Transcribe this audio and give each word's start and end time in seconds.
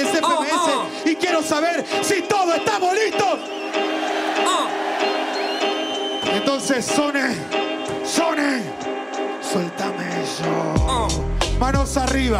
arranca 0.00 0.36
Buenos 0.36 0.68
Aires 0.68 0.68
FMS 0.68 1.04
Oh, 1.04 1.08
y 1.08 1.16
quiero 1.16 1.42
saber 1.42 1.84
si 2.02 2.22
todos 2.22 2.56
estamos 2.56 2.92
listos. 2.94 3.38
Oh. 4.46 4.68
Entonces, 6.34 6.84
Sone, 6.84 7.36
Sone, 8.04 8.62
suéltame 9.52 10.04
eso. 10.22 10.44
Oh. 10.86 11.08
Manos 11.58 11.96
arriba, 11.96 12.38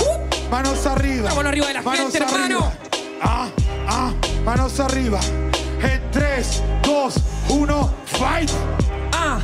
manos 0.51 0.87
arriba. 0.87 1.29
La 1.31 1.35
mano 1.35 1.48
arriba 1.48 1.67
de 1.69 1.75
la 1.75 1.83
manos 1.83 2.12
gente, 2.12 2.19
arriba. 2.19 2.37
hermano. 2.45 2.73
Ah, 3.23 3.48
ah, 3.89 4.12
manos 4.45 4.81
arriba. 4.81 5.21
En 5.83 6.11
3, 6.11 6.62
2, 6.83 7.15
1, 7.51 7.95
fight. 8.07 8.51
Ah, 9.12 9.39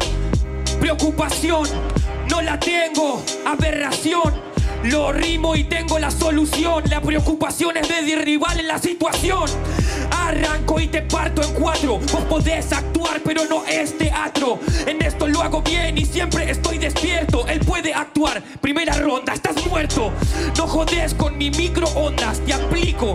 preocupación, 0.80 1.68
no 2.28 2.42
la 2.42 2.58
tengo. 2.58 3.22
Aberración, 3.46 4.34
lo 4.84 5.12
rimo 5.12 5.54
y 5.56 5.64
tengo 5.64 5.98
la 5.98 6.10
solución. 6.10 6.84
La 6.88 7.00
preocupación 7.00 7.76
es 7.76 7.88
de 7.88 8.16
rival 8.16 8.60
en 8.60 8.68
la 8.68 8.78
situación. 8.78 9.48
Arranco 10.10 10.80
y 10.80 10.86
te 10.88 11.02
parto 11.02 11.42
en 11.42 11.52
cuatro. 11.54 11.98
Vos 11.98 12.24
podés 12.28 12.72
actuar, 12.72 13.20
pero 13.24 13.44
no 13.46 13.64
es 13.66 13.96
teatro. 13.96 14.58
En 14.86 15.02
esto 15.02 15.26
lo 15.26 15.42
hago 15.42 15.62
bien 15.62 15.98
y 15.98 16.04
siempre 16.04 16.50
estoy 16.50 16.78
despierto. 16.78 17.46
Él 17.46 17.60
puede 17.60 17.92
actuar. 17.92 18.42
Primera 18.60 18.94
ronda, 18.94 19.34
estás 19.34 19.64
muerto. 19.66 20.12
No 20.56 20.66
jodes 20.66 21.14
con 21.14 21.36
mi 21.36 21.50
microondas, 21.50 22.40
te 22.40 22.54
aplico. 22.54 23.14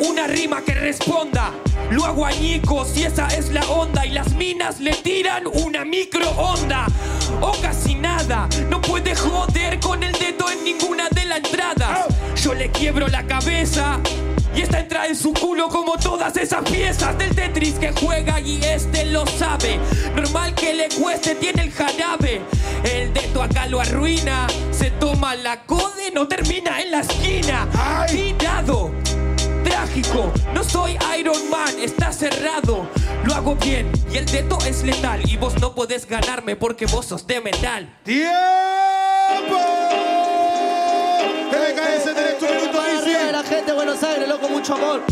Una 0.00 0.26
rima 0.26 0.62
que 0.62 0.74
responda. 0.74 1.52
Lo 1.92 2.06
hago 2.06 2.24
añicos 2.24 2.96
y 2.96 3.02
esa 3.04 3.28
es 3.28 3.50
la 3.50 3.60
onda. 3.68 4.06
Y 4.06 4.10
las 4.10 4.32
minas 4.32 4.80
le 4.80 4.92
tiran 4.92 5.44
una 5.46 5.84
microonda. 5.84 6.86
O 7.42 7.52
casi 7.60 7.94
nada. 7.94 8.48
No 8.70 8.80
puede 8.80 9.14
joder 9.14 9.78
con 9.78 10.02
el 10.02 10.12
dedo 10.12 10.50
en 10.50 10.64
ninguna 10.64 11.10
de 11.10 11.26
las 11.26 11.38
entradas. 11.38 12.06
Yo 12.42 12.54
le 12.54 12.70
quiebro 12.70 13.08
la 13.08 13.26
cabeza. 13.26 14.00
Y 14.54 14.62
esta 14.62 14.80
entra 14.80 15.06
en 15.06 15.16
su 15.16 15.34
culo 15.34 15.68
como 15.68 15.98
todas 15.98 16.34
esas 16.38 16.62
piezas 16.62 17.16
del 17.18 17.34
Tetris 17.34 17.74
que 17.74 17.92
juega 17.92 18.40
y 18.40 18.62
este 18.64 19.04
lo 19.06 19.26
sabe. 19.26 19.78
Normal 20.16 20.54
que 20.54 20.72
le 20.72 20.88
cueste, 20.88 21.34
tiene 21.34 21.64
el 21.64 21.72
jarabe. 21.72 22.40
El 22.84 23.12
dedo 23.12 23.42
acá 23.42 23.66
lo 23.66 23.80
arruina. 23.80 24.46
Se 24.70 24.90
toma 24.92 25.36
la 25.36 25.62
code, 25.64 26.10
no 26.14 26.26
termina 26.26 26.80
en 26.80 26.90
la 26.90 27.00
esquina. 27.00 27.68
Tirado 28.08 29.01
No 30.54 30.64
soy 30.64 30.96
Iron 31.18 31.50
Man, 31.50 31.68
está 31.78 32.12
cerrado. 32.12 32.88
Lo 33.24 33.34
hago 33.34 33.56
bien 33.56 33.92
y 34.10 34.16
el 34.16 34.24
dedo 34.24 34.56
es 34.66 34.82
letal. 34.84 35.20
Y 35.28 35.36
vos 35.36 35.60
no 35.60 35.74
podés 35.74 36.06
ganarme 36.06 36.56
porque 36.56 36.86
vos 36.86 37.04
sos 37.04 37.26
de 37.26 37.42
metal. 37.42 37.94
¡Tiempo! 38.02 38.30
TVKS, 41.50 42.04
tenés 42.14 42.38
tu 42.38 42.46
minuto, 42.46 42.82
de 42.82 43.06
dice. 43.06 43.32
la 43.32 43.42
gente 43.42 43.66
de 43.66 43.72
Buenos 43.74 44.02
Aires, 44.02 44.26
loco, 44.26 44.48
mucho 44.48 44.74
amor. 44.74 45.02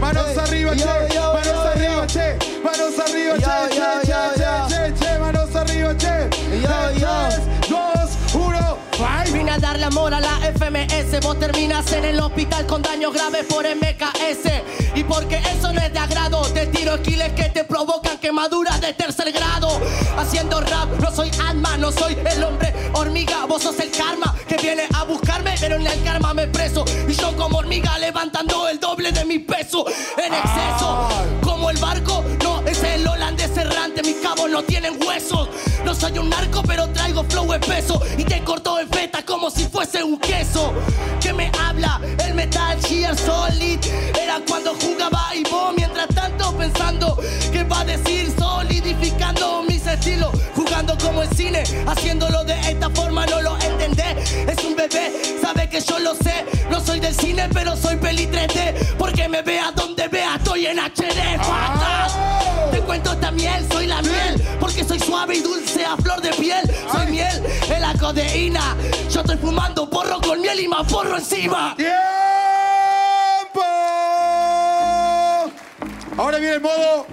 Manos 0.00 0.38
arriba, 0.38 0.76
che. 0.76 0.84
Manos 0.84 1.66
arriba, 1.66 2.06
che. 2.06 2.38
Manos 2.62 2.98
arriba, 3.00 3.34
che, 3.34 3.74
che, 3.74 4.02
che, 4.02 4.40
yo. 4.40 4.66
che, 4.68 4.94
che. 4.94 5.27
Darle 9.60 9.84
amor 9.84 10.14
a 10.14 10.20
la 10.20 10.38
FMS. 10.40 11.20
Vos 11.22 11.38
terminas 11.38 11.90
en 11.92 12.04
el 12.04 12.20
hospital 12.20 12.66
con 12.66 12.82
daños 12.82 13.12
graves 13.12 13.44
por 13.44 13.64
MKS. 13.64 14.94
Y 14.94 15.04
porque 15.04 15.36
eso 15.36 15.72
no 15.72 15.80
es 15.80 15.92
de 15.92 15.98
agrado, 15.98 16.42
te 16.52 16.66
tiro 16.66 16.96
skills 16.98 17.32
que 17.32 17.44
te 17.44 17.64
provocan 17.64 18.18
quemaduras 18.18 18.80
de 18.80 18.92
tercer 18.94 19.32
grado. 19.32 19.80
Haciendo 20.16 20.60
rap, 20.60 20.88
no 21.00 21.10
soy 21.10 21.30
alma, 21.46 21.76
no 21.76 21.92
soy 21.92 22.16
el 22.32 22.42
hombre 22.42 22.72
hormiga. 22.92 23.44
Vos 23.46 23.62
sos 23.62 23.78
el 23.80 23.90
karma 23.90 24.34
que 24.48 24.56
viene 24.56 24.88
a 24.94 25.04
buscarme, 25.04 25.54
pero 25.60 25.76
en 25.76 25.86
el 25.86 26.02
karma 26.02 26.34
me 26.34 26.46
preso. 26.48 26.84
Y 27.08 27.12
yo 27.12 27.36
como 27.36 27.58
hormiga 27.58 27.98
levantando 27.98 28.68
el 28.68 28.78
doble 28.80 29.12
de 29.12 29.24
mi 29.24 29.38
peso 29.38 29.84
en 30.16 30.34
exceso. 30.34 31.08
Como 31.42 31.70
el 31.70 31.76
barco, 31.78 32.24
no 32.42 32.62
es 32.66 32.82
el 32.82 33.06
holandés 33.06 33.27
errante. 33.58 34.02
Mis 34.02 34.16
cabos 34.16 34.50
no 34.50 34.62
tienen 34.62 34.98
huesos. 35.04 35.48
No 35.84 35.94
soy 35.94 36.18
un 36.18 36.28
narco, 36.28 36.62
pero 36.62 36.88
traigo 36.90 37.24
flow 37.24 37.52
espeso. 37.54 38.00
Y 38.16 38.24
te 38.24 38.42
corto 38.44 38.78
en 38.78 38.88
feta 38.88 39.24
como 39.24 39.50
si 39.50 39.64
fuese 39.66 40.02
un 40.02 40.18
queso. 40.18 40.72
¿Qué 41.20 41.32
me 41.32 41.50
habla? 41.58 42.00
El 42.24 42.34
Metal 42.34 42.78
Gear 42.82 43.16
Solid. 43.16 43.78
Era 44.20 44.40
cuando 44.48 44.74
jugaba 44.74 45.34
y 45.34 45.42
vos, 45.50 45.72
mientras 45.76 46.08
tanto, 46.08 46.56
pensando 46.56 47.18
qué 47.52 47.64
va 47.64 47.80
a 47.80 47.84
decir, 47.84 48.32
solidificando 48.38 49.62
mis 49.62 49.86
estilos. 49.86 50.30
Jugando 50.54 50.96
como 50.98 51.22
el 51.22 51.30
cine, 51.36 51.62
haciéndolo 51.86 52.44
de 52.44 52.58
esta 52.60 52.90
forma, 52.90 53.26
no 53.26 53.42
lo 53.42 53.58
entendés. 53.60 54.32
Es 54.46 54.64
un 54.64 54.76
bebé, 54.76 55.12
sabe 55.40 55.68
que 55.68 55.80
yo 55.80 55.98
lo 55.98 56.14
sé. 56.14 56.44
No 56.70 56.80
soy 56.80 57.00
del 57.00 57.14
cine, 57.14 57.48
pero 57.52 57.76
soy 57.76 57.96
peli 57.96 58.26
3D. 58.26 58.96
Porque 58.98 59.28
me 59.28 59.42
vea 59.42 59.72
donde 59.72 60.08
vea, 60.08 60.36
estoy 60.36 60.66
en 60.66 60.78
HD. 60.78 61.38
fatal. 61.38 61.77
Soy 64.98 65.06
suave 65.06 65.36
y 65.36 65.40
dulce 65.40 65.84
a 65.84 65.96
flor 65.96 66.20
de 66.20 66.30
piel. 66.30 66.62
Soy 66.90 67.06
miel 67.06 67.42
en 67.68 67.82
la 67.82 67.94
codeína. 67.94 68.76
Yo 69.10 69.20
estoy 69.20 69.36
fumando 69.36 69.88
porro 69.88 70.20
con 70.20 70.40
miel 70.40 70.60
y 70.60 70.68
más 70.68 70.90
porro 70.90 71.16
encima. 71.16 71.74
¡Tiempo! 71.76 71.92
Ahora 76.16 76.38
viene 76.38 76.54
el 76.54 76.60
modo 76.60 77.06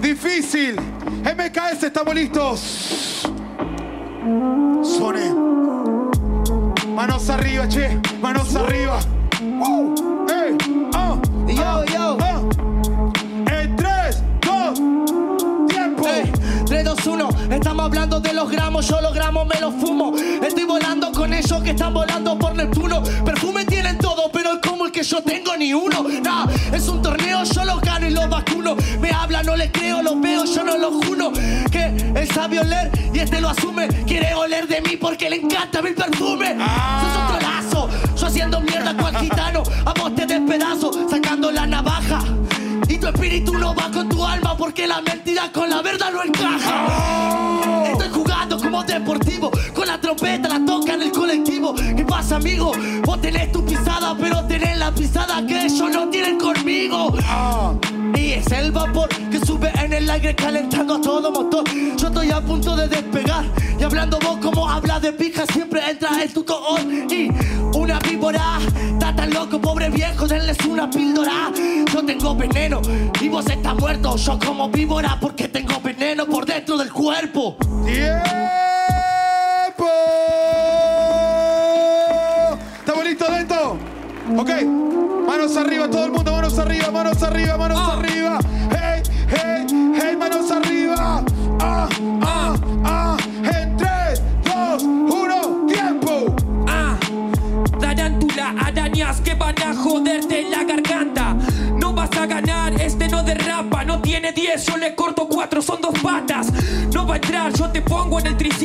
difícil. 0.00 0.76
MKS, 0.76 1.84
estamos 1.84 2.14
listos. 2.14 3.22
Sone. 4.82 5.34
Manos 6.88 7.28
arriba, 7.28 7.68
che. 7.68 8.00
Manos 8.20 8.54
arriba. 8.54 8.98
Uh, 9.42 9.94
ey, 10.30 10.56
ah, 10.94 11.18
Yo, 11.46 11.62
ah, 11.62 11.84
yo. 11.86 11.95
Estamos 17.50 17.86
hablando 17.86 18.20
de 18.20 18.32
los 18.32 18.50
gramos, 18.50 18.88
yo 18.88 19.00
los 19.00 19.14
gramos 19.14 19.46
me 19.46 19.60
los 19.60 19.74
fumo. 19.74 20.14
Estoy 20.16 20.64
volando 20.64 21.12
con 21.12 21.32
ellos 21.32 21.62
que 21.62 21.70
están 21.70 21.94
volando 21.94 22.38
por 22.38 22.54
Neptuno. 22.54 23.02
Perfume 23.24 23.64
tienen 23.64 23.98
todo, 23.98 24.30
pero 24.32 24.54
es 24.54 24.58
como 24.68 24.86
el 24.86 24.92
que 24.92 25.02
yo 25.02 25.22
tengo 25.22 25.56
ni 25.56 25.72
uno. 25.72 26.06
Nah, 26.22 26.46
es 26.72 26.88
un 26.88 27.02
torneo, 27.02 27.44
yo 27.44 27.64
los 27.64 27.80
gano 27.80 28.06
y 28.06 28.10
los 28.10 28.28
vacuno. 28.28 28.76
Me 29.00 29.10
habla, 29.10 29.42
no 29.42 29.56
les 29.56 29.70
creo, 29.70 30.02
los 30.02 30.20
veo, 30.20 30.44
yo 30.44 30.64
no 30.64 30.76
los 30.76 31.06
juno. 31.06 31.32
Que 31.70 32.12
él 32.14 32.28
sabe 32.32 32.60
oler 32.60 32.90
y 33.12 33.18
este 33.18 33.40
lo 33.40 33.50
asume. 33.50 33.88
Quiere 34.06 34.34
oler 34.34 34.66
de 34.66 34.80
mí 34.80 34.96
porque 34.96 35.30
le 35.30 35.36
encanta 35.36 35.82
mi 35.82 35.92
perfume. 35.92 36.56
Sos 36.56 37.16
un 37.18 37.38
trolazo, 37.38 37.88
yo 38.16 38.26
haciendo 38.26 38.60
mierda 38.60 38.96
cual 38.96 39.16
gitano. 39.18 39.62
A 39.84 39.92
vos 39.92 40.14
te 40.14 40.26
despedazo, 40.26 41.08
sacando 41.08 41.50
la 41.50 41.66
navaja. 41.66 42.20
Espíritu 43.26 43.54
no 43.58 43.74
va 43.74 43.90
con 43.90 44.08
tu 44.08 44.24
alma 44.24 44.56
porque 44.56 44.86
la 44.86 45.00
mentira 45.00 45.50
con 45.50 45.68
la 45.68 45.82
verdad 45.82 46.12
no 46.12 46.22
encaja. 46.22 47.90
Estoy 47.90 48.08
jugando 48.10 48.56
como 48.56 48.84
deportivo, 48.84 49.50
con 49.74 49.88
la 49.88 50.00
trompeta 50.00 50.48
la 50.48 50.64
toca 50.64 50.94
en 50.94 51.02
el 51.02 51.10
colectivo. 51.10 51.74
¿Qué 51.74 52.04
pasa, 52.04 52.36
amigo? 52.36 52.70
Vos 53.04 53.20
tenés 53.20 53.50
tu 53.50 53.66
pisada, 53.66 54.16
pero 54.16 54.44
tenés 54.46 54.78
la 54.78 54.92
pisada 54.92 55.44
que 55.44 55.64
ellos 55.64 55.90
no 55.92 56.08
tienen 56.08 56.38
conmigo. 56.38 57.14
Es 58.26 58.50
el 58.52 58.72
vapor 58.72 59.08
que 59.30 59.38
sube 59.40 59.70
en 59.82 59.92
el 59.92 60.10
aire 60.10 60.34
calentando 60.34 60.96
a 60.96 61.00
todo 61.00 61.30
motor. 61.30 61.64
Yo 61.96 62.08
estoy 62.08 62.30
a 62.30 62.40
punto 62.40 62.76
de 62.76 62.88
despegar. 62.88 63.44
Y 63.78 63.82
hablando 63.82 64.18
vos 64.18 64.38
como 64.42 64.68
habla 64.68 64.98
de 65.00 65.12
pija, 65.12 65.44
siempre 65.52 65.80
entra 65.88 66.22
el 66.22 66.32
tutor. 66.32 66.80
Y 66.82 67.30
una 67.72 67.98
víbora, 68.00 68.58
está 68.92 69.14
tan 69.16 69.32
loco, 69.32 69.60
pobre 69.60 69.88
viejo, 69.90 70.26
denles 70.26 70.58
una 70.68 70.90
píldora. 70.90 71.50
Yo 71.92 72.04
tengo 72.04 72.34
veneno 72.34 72.82
y 73.20 73.28
vos 73.28 73.46
estás 73.46 73.74
muerto. 73.76 74.16
Yo 74.16 74.38
como 74.38 74.68
víbora 74.70 75.16
porque 75.20 75.48
tengo 75.48 75.80
veneno 75.80 76.26
por 76.26 76.44
dentro 76.44 76.76
del 76.76 76.92
cuerpo. 76.92 77.56
¡Tiempo! 77.84 78.26
¿Estamos 82.80 83.04
listos, 83.04 83.28
Dento? 83.30 83.78
Ok. 84.36 84.50
Manos 85.26 85.56
arriba, 85.56 85.88
todo 85.90 86.04
el 86.04 86.12
mundo, 86.12 86.32
manos 86.32 86.58
arriba, 86.58 86.90
manos 86.90 87.22
arriba, 87.22 87.56
manos 87.56 87.78
Ah. 87.80 87.96
arriba. 87.98 88.15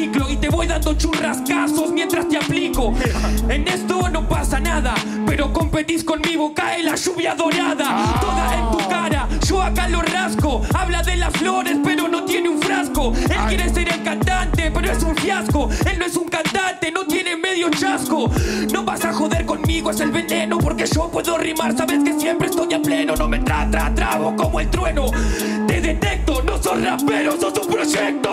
Y 0.03 0.35
te 0.37 0.49
voy 0.49 0.65
dando 0.65 0.95
churrascazos 0.95 1.91
mientras 1.91 2.27
te 2.27 2.37
aplico. 2.37 2.93
En 3.49 3.67
esto 3.67 4.09
no 4.09 4.27
pasa 4.27 4.59
nada, 4.59 4.95
pero 5.27 5.53
competís 5.53 6.03
conmigo, 6.03 6.53
cae 6.55 6.81
la 6.81 6.95
lluvia 6.95 7.35
dorada, 7.35 8.17
toda 8.19 8.55
en 8.55 8.71
tu 8.71 8.89
cara. 8.89 9.27
Yo 9.47 9.61
acá 9.61 9.87
lo 9.89 10.01
rasco, 10.01 10.61
habla 10.73 11.03
de 11.03 11.17
las 11.17 11.33
flores, 11.33 11.77
pero 11.83 12.07
no 12.07 12.23
tiene 12.23 12.49
un 12.49 12.59
frasco. 12.59 13.13
Él 13.15 13.37
quiere 13.47 13.69
ser 13.69 13.93
el 13.93 14.01
cantante, 14.01 14.71
pero 14.71 14.91
es 14.91 15.03
un 15.03 15.15
fiasco. 15.15 15.69
Él 15.85 15.99
no 15.99 16.05
es 16.05 16.15
un 16.15 16.27
cantante, 16.29 16.91
no 16.91 17.05
tiene 17.05 17.35
medio 17.35 17.69
chasco. 17.69 18.31
No 18.71 18.83
vas 18.83 19.05
a 19.05 19.13
joder 19.13 19.45
conmigo, 19.45 19.91
es 19.91 19.99
el 19.99 20.11
veneno, 20.11 20.57
porque 20.57 20.85
yo 20.87 21.09
puedo 21.09 21.37
rimar. 21.37 21.77
Sabes 21.77 22.03
que 22.03 22.19
siempre 22.19 22.47
estoy 22.47 22.73
a 22.73 22.81
pleno, 22.81 23.15
no 23.15 23.27
me 23.27 23.39
tra, 23.39 23.69
tra, 23.69 23.93
trago 23.93 24.35
como 24.35 24.59
el 24.59 24.69
trueno. 24.69 25.11
Te 25.67 25.79
detecto, 25.79 26.41
no 26.43 26.61
sos 26.61 26.81
rapero, 26.81 27.39
sos 27.39 27.53
un 27.59 27.67
proyecto. 27.67 28.29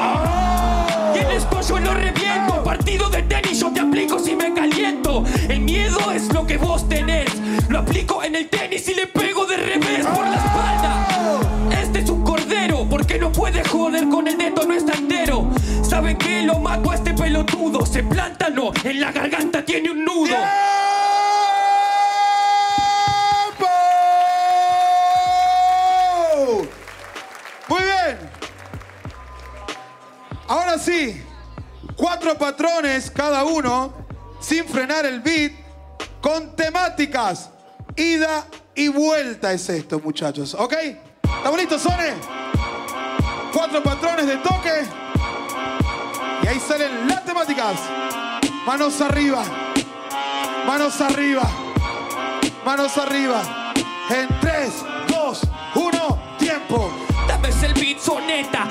Esto 1.38 1.60
yo 1.60 1.78
lo 1.78 1.94
reviento. 1.94 2.64
Partido 2.64 3.08
de 3.10 3.22
tenis 3.22 3.60
yo 3.60 3.72
te 3.72 3.80
aplico 3.80 4.18
si 4.18 4.34
me 4.34 4.52
caliento. 4.52 5.24
El 5.48 5.60
miedo 5.60 6.10
es 6.10 6.32
lo 6.34 6.44
que 6.44 6.58
vos 6.58 6.88
tenés. 6.88 7.30
Lo 7.68 7.78
aplico 7.78 8.24
en 8.24 8.34
el 8.34 8.48
tenis 8.48 8.88
y 8.88 8.94
le 8.94 9.06
pego 9.06 9.46
de 9.46 9.56
revés 9.56 10.04
por 10.04 10.26
la 10.26 10.36
espalda. 10.36 11.40
Este 11.80 12.00
es 12.00 12.10
un 12.10 12.24
cordero 12.24 12.86
porque 12.90 13.18
no 13.20 13.30
puede 13.30 13.62
joder 13.68 14.08
con 14.08 14.26
el 14.26 14.36
neto, 14.36 14.66
no 14.66 14.74
está 14.74 14.94
entero. 14.94 15.48
¿Saben 15.82 16.16
qué? 16.18 16.42
Lo 16.42 16.58
mato 16.58 16.90
a 16.90 16.96
este 16.96 17.14
pelotudo. 17.14 17.86
Se 17.86 18.02
planta, 18.02 18.50
no, 18.50 18.72
en 18.82 19.00
la 19.00 19.12
garganta 19.12 19.64
tiene 19.64 19.92
un 19.92 20.04
nudo. 20.04 20.36
Muy 27.68 27.82
bien. 27.82 28.18
Ahora 30.48 30.78
sí, 30.78 31.17
cuatro 32.28 32.46
patrones 32.46 33.10
cada 33.10 33.42
uno, 33.44 33.92
sin 34.38 34.64
frenar 34.66 35.06
el 35.06 35.20
beat, 35.20 35.52
con 36.20 36.54
temáticas. 36.54 37.48
Ida 37.96 38.44
y 38.74 38.88
vuelta 38.88 39.52
es 39.52 39.68
esto, 39.70 39.98
muchachos. 39.98 40.54
¿Ok? 40.54 40.74
¿Estamos 41.22 41.58
listos, 41.58 41.80
Sone? 41.80 42.12
Cuatro 43.52 43.82
patrones 43.82 44.26
de 44.26 44.36
toque. 44.38 44.84
Y 46.42 46.46
ahí 46.48 46.60
salen 46.60 47.08
las 47.08 47.24
temáticas. 47.24 47.78
Manos 48.66 49.00
arriba. 49.00 49.42
Manos 50.66 51.00
arriba. 51.00 51.50
Manos 52.64 52.98
arriba. 52.98 53.72
En 54.10 54.28
3, 54.40 54.84
2, 55.08 55.40
1, 55.76 56.36
tiempo. 56.38 56.92
Dame 57.26 57.48
el 57.48 57.74
beat 57.74 57.98
soneta 57.98 58.68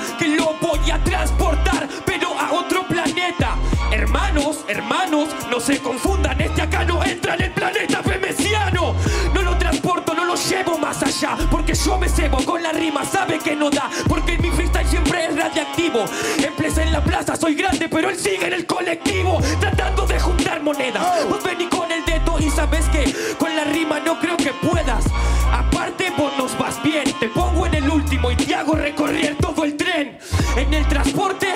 Hermanos, 4.68 5.30
no 5.50 5.60
se 5.60 5.78
confundan, 5.78 6.38
este 6.42 6.60
acá 6.60 6.84
no 6.84 7.02
entra 7.02 7.34
en 7.36 7.44
el 7.44 7.50
planeta 7.52 8.02
femesiano. 8.02 8.94
No 9.32 9.42
lo 9.42 9.56
transporto, 9.56 10.12
no 10.12 10.26
lo 10.26 10.34
llevo 10.34 10.76
más 10.76 11.02
allá, 11.02 11.38
porque 11.50 11.72
yo 11.74 11.96
me 11.96 12.06
cebo 12.06 12.36
con 12.44 12.62
la 12.62 12.72
rima, 12.72 13.02
sabe 13.02 13.38
que 13.38 13.56
no 13.56 13.70
da, 13.70 13.88
porque 14.06 14.36
mi 14.36 14.50
freestyle 14.50 14.86
siempre 14.86 15.24
es 15.24 15.36
radiactivo. 15.36 16.04
Empecé 16.36 16.82
en 16.82 16.92
la 16.92 17.02
plaza, 17.02 17.34
soy 17.34 17.54
grande, 17.54 17.88
pero 17.88 18.10
él 18.10 18.18
sigue 18.18 18.46
en 18.46 18.52
el 18.52 18.66
colectivo, 18.66 19.38
tratando 19.58 20.06
de 20.06 20.20
juntar 20.20 20.62
monedas. 20.62 21.26
Vos 21.30 21.42
vení 21.42 21.64
con 21.68 21.90
el 21.90 22.04
dedo 22.04 22.38
y 22.38 22.50
sabes 22.50 22.84
que 22.90 23.36
con 23.38 23.56
la 23.56 23.64
rima 23.64 24.00
no 24.00 24.20
creo 24.20 24.36
que 24.36 24.52
puedas. 24.52 25.02
Aparte, 25.50 26.12
vos 26.14 26.36
nos 26.36 26.58
vas 26.58 26.82
bien, 26.82 27.10
te 27.18 27.28
pongo 27.28 27.64
en 27.64 27.72
el 27.72 27.88
último 27.88 28.30
y 28.30 28.36
te 28.36 28.54
hago 28.54 28.74
recorrer 28.74 29.34
todo 29.40 29.64
el 29.64 29.78
tren. 29.78 30.18
En 30.58 30.74
el 30.74 30.86
transporte 30.88 31.54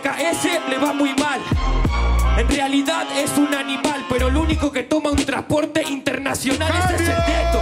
MKS 0.00 0.44
le 0.70 0.78
va 0.78 0.92
muy 0.94 1.14
mal. 1.14 1.40
En 2.38 2.48
realidad 2.48 3.06
es 3.16 3.36
un 3.36 3.54
animal, 3.54 4.06
pero 4.08 4.30
lo 4.30 4.40
único 4.40 4.72
que 4.72 4.82
toma 4.82 5.10
un 5.10 5.24
transporte 5.24 5.82
internacional 5.82 6.72
es 6.84 7.00
ese 7.00 7.12
dedo. 7.12 7.60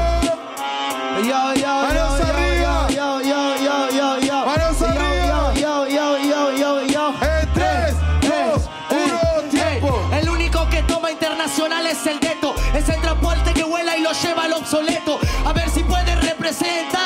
Yo, 1.18 1.54
yo, 1.54 1.66
Manos 1.66 2.18
yo, 2.20 2.26
arriba. 2.26 2.86
yo, 2.90 3.20
yo, 3.22 3.56
yo, 3.56 3.90
yo, 3.90 4.20
yo. 4.20 4.46
Manos 4.46 4.78
Yo, 4.78 4.86
arriba. 4.86 5.54
Yo, 5.54 5.88
yo, 5.88 6.18
yo, 6.18 6.56
yo, 6.56 6.86
yo. 6.86 7.14
En 7.22 7.52
tres, 7.54 7.94
dos, 8.22 8.68
uno, 8.90 9.50
tiempo. 9.50 10.00
El 10.12 10.28
único 10.28 10.68
que 10.70 10.82
toma 10.84 11.10
internacional 11.10 11.86
es 11.88 12.06
el 12.06 12.20
gueto. 12.20 12.54
Es 12.72 12.88
el 12.88 13.00
transporte 13.00 13.52
que 13.52 13.64
vuela 13.64 13.96
y 13.96 14.02
lo 14.02 14.12
lleva 14.12 14.44
al 14.44 14.52
obsoleto. 14.52 15.18
A 15.44 15.52
ver 15.52 15.68
si 15.70 15.82
puede 15.82 16.14
representar 16.14 16.97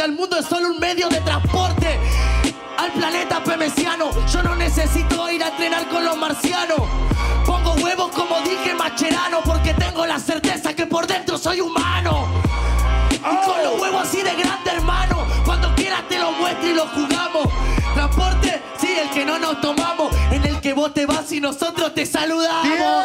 transporte. 0.00 0.02
Al 0.02 0.12
mundo 0.12 0.36
es 0.38 0.46
solo 0.46 0.70
un 0.70 0.78
medio 0.78 1.08
de 1.08 1.20
transporte. 1.20 1.98
Al 2.78 2.92
planeta 2.92 3.42
pemesiano, 3.44 4.10
yo 4.26 4.42
no 4.42 4.56
necesito 4.56 5.30
ir 5.30 5.42
a 5.42 5.48
entrenar 5.48 5.88
con 5.88 6.04
los 6.04 6.16
marcianos. 6.16 6.80
Pongo 7.44 7.72
huevos 7.74 8.10
como 8.12 8.40
dije 8.40 8.74
Macherano, 8.74 9.40
porque 9.44 9.74
tengo 9.74 10.06
la 10.06 10.18
certeza 10.18 10.74
que 10.74 10.86
por 10.86 11.06
dentro 11.06 11.36
soy 11.36 11.60
humano. 11.60 12.26
Y 13.10 13.18
con 13.18 13.62
los 13.62 13.80
huevos 13.80 14.02
así 14.02 14.22
de 14.22 14.34
grande, 14.34 14.70
hermano. 14.70 15.26
Cuando 15.44 15.74
quieras 15.74 16.02
te 16.08 16.18
lo 16.18 16.32
muestro 16.32 16.68
y 16.68 16.74
lo 16.74 16.86
jugamos. 16.86 17.48
Transporte, 17.94 18.62
sí, 18.80 18.88
el 18.98 19.10
que 19.10 19.26
no 19.26 19.38
nos 19.38 19.60
tomamos. 19.60 20.14
En 20.30 20.44
el 20.46 20.60
que 20.60 20.72
vos 20.72 20.94
te 20.94 21.04
vas 21.04 21.30
y 21.32 21.40
nosotros 21.40 21.92
te 21.94 22.06
saludamos. 22.06 22.99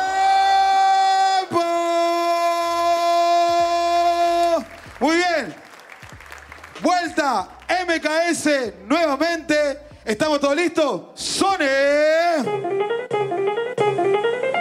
MKS 7.96 8.74
nuevamente. 8.88 9.80
¿Estamos 10.04 10.42
todos 10.42 10.56
listos? 10.56 11.02
¡Sone! 11.16 11.66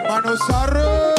Manos 0.09 0.41
arriba. 0.51 1.15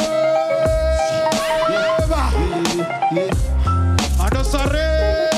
Manos 4.16 4.54
arriba. 4.54 5.30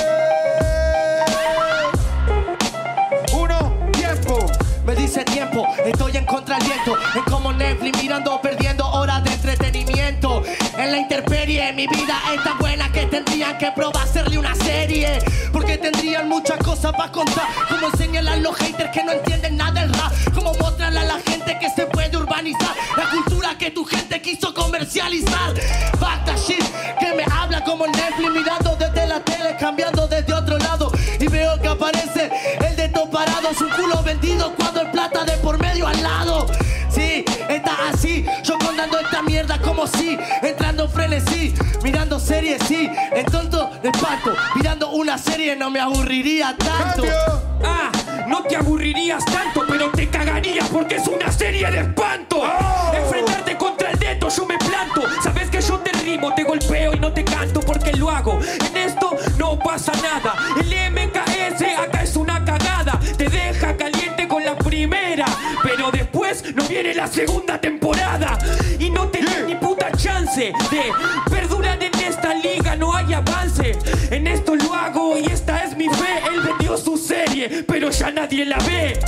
Uno, 3.32 3.74
tiempo. 3.92 4.46
Me 4.86 4.94
dice 4.94 5.24
tiempo, 5.24 5.66
estoy 5.84 6.16
en 6.16 6.26
contra 6.26 6.58
del 6.58 6.68
viento. 6.68 6.96
En 7.16 7.22
como 7.24 7.52
Netflix 7.52 8.00
mirando, 8.00 8.40
perdiendo 8.40 8.88
horas 8.88 9.24
de 9.24 9.32
entretenimiento. 9.32 10.44
En 10.78 10.92
la 10.92 10.98
intemperie, 10.98 11.72
mi 11.72 11.88
vida 11.88 12.20
es 12.32 12.42
tan 12.44 12.56
buena 12.58 12.90
que 12.92 13.06
tendrían 13.06 13.58
que 13.58 13.72
probar 13.72 14.04
hacerle 14.04 14.38
una 14.38 14.54
serie. 14.54 15.18
Porque 15.52 15.76
tendrían 15.76 16.28
muchas 16.28 16.47
cosas 16.88 16.92
para 16.92 17.12
contar. 17.12 17.46
Como 17.68 17.86
enseñarle 17.88 18.30
a 18.30 18.36
los 18.36 18.56
haters 18.56 18.90
que 18.90 19.04
no 19.04 19.12
entienden 19.12 19.56
nada 19.56 19.80
del 19.80 19.92
rap. 19.92 20.12
Como 20.34 20.54
mostrarle 20.54 21.00
a 21.00 21.04
la 21.04 21.20
gente 21.20 21.58
que 21.58 21.70
se 21.70 21.86
puede 21.86 22.16
urbanizar. 22.16 22.74
La 22.96 23.10
cultura 23.10 23.56
que 23.58 23.70
tu 23.70 23.84
gente 23.84 24.20
quiso 24.20 24.54
comercializar. 24.54 25.54
Basta 26.00 26.36
shit, 26.36 26.64
que 26.98 27.12
me 27.14 27.24
habla 27.32 27.62
como 27.64 27.86
Netflix 27.86 28.30
mirando 28.30 28.76
desde 28.76 29.06
la 29.06 29.20
tele, 29.20 29.56
cambiando 29.58 30.06
desde 30.06 30.32
otro 30.32 30.58
lado. 30.58 30.90
Y 31.18 31.26
veo 31.26 31.60
que 31.60 31.68
aparece 31.68 32.30
el 32.66 32.76
de 32.76 32.88
todo 32.88 33.10
parado, 33.10 33.52
su 33.54 33.68
culo 33.70 34.02
vendido 34.02 34.54
cuando 34.56 34.82
el 34.82 34.90
plata 34.90 35.24
de 35.24 35.36
por 35.38 35.58
medio 35.58 35.86
al 35.86 36.02
lado. 36.02 36.46
Sí, 36.90 37.24
está 37.48 37.76
así, 37.92 38.24
yo 38.42 38.58
contando 38.58 38.98
esta 38.98 39.22
mierda 39.22 39.58
como 39.60 39.86
si 39.86 40.18
serie 45.48 45.64
no 45.64 45.70
me 45.70 45.80
aburriría 45.80 46.54
tanto. 46.58 47.04
Ah, 47.64 47.90
no 48.26 48.42
te 48.42 48.56
aburrirías 48.56 49.24
tanto, 49.24 49.64
pero 49.66 49.90
te 49.90 50.06
cagarías 50.08 50.68
porque 50.68 50.96
es 50.96 51.08
una 51.08 51.32
serie 51.32 51.70
de 51.70 51.80
espanto. 51.80 52.42
Enfrentarte 52.92 53.56
contra 53.56 53.90
el 53.90 53.98
dedo, 53.98 54.28
yo 54.28 54.44
me 54.44 54.58
planto. 54.58 55.02
Sabes 55.22 55.48
que 55.48 55.62
yo 55.62 55.78
te 55.78 55.92
rimo, 56.04 56.34
te 56.34 56.44
golpeo 56.44 56.94
y 56.94 57.00
no 57.00 57.12
te 57.12 57.24
canto 57.24 57.60
porque 57.60 57.92
lo 57.92 58.10
hago. 58.10 58.38
En 58.42 58.76
esto 58.76 59.16
no 59.38 59.58
pasa 59.58 59.92
nada. 60.02 60.34
El 60.60 60.68
MKS 60.92 61.62
acá 61.78 62.02
es 62.02 62.14
una 62.16 62.44
cagada. 62.44 63.00
Te 63.16 63.28
deja 63.30 63.74
caliente 63.74 64.28
con 64.28 64.44
la 64.44 64.54
primera, 64.54 65.26
pero 65.62 65.90
después 65.90 66.44
no 66.54 66.64
viene 66.64 66.94
la 66.94 67.06
segunda 67.06 67.58
temporada. 67.58 68.38
Y 68.78 68.90
no 68.90 69.08
tenés 69.08 69.46
ni 69.46 69.54
puta 69.54 69.90
chance 69.92 70.52
de 70.70 70.82
perdurar 71.30 71.78
pero 77.66 77.90
ya 77.90 78.10
nadie 78.10 78.44
la 78.44 78.58
ve, 78.58 78.98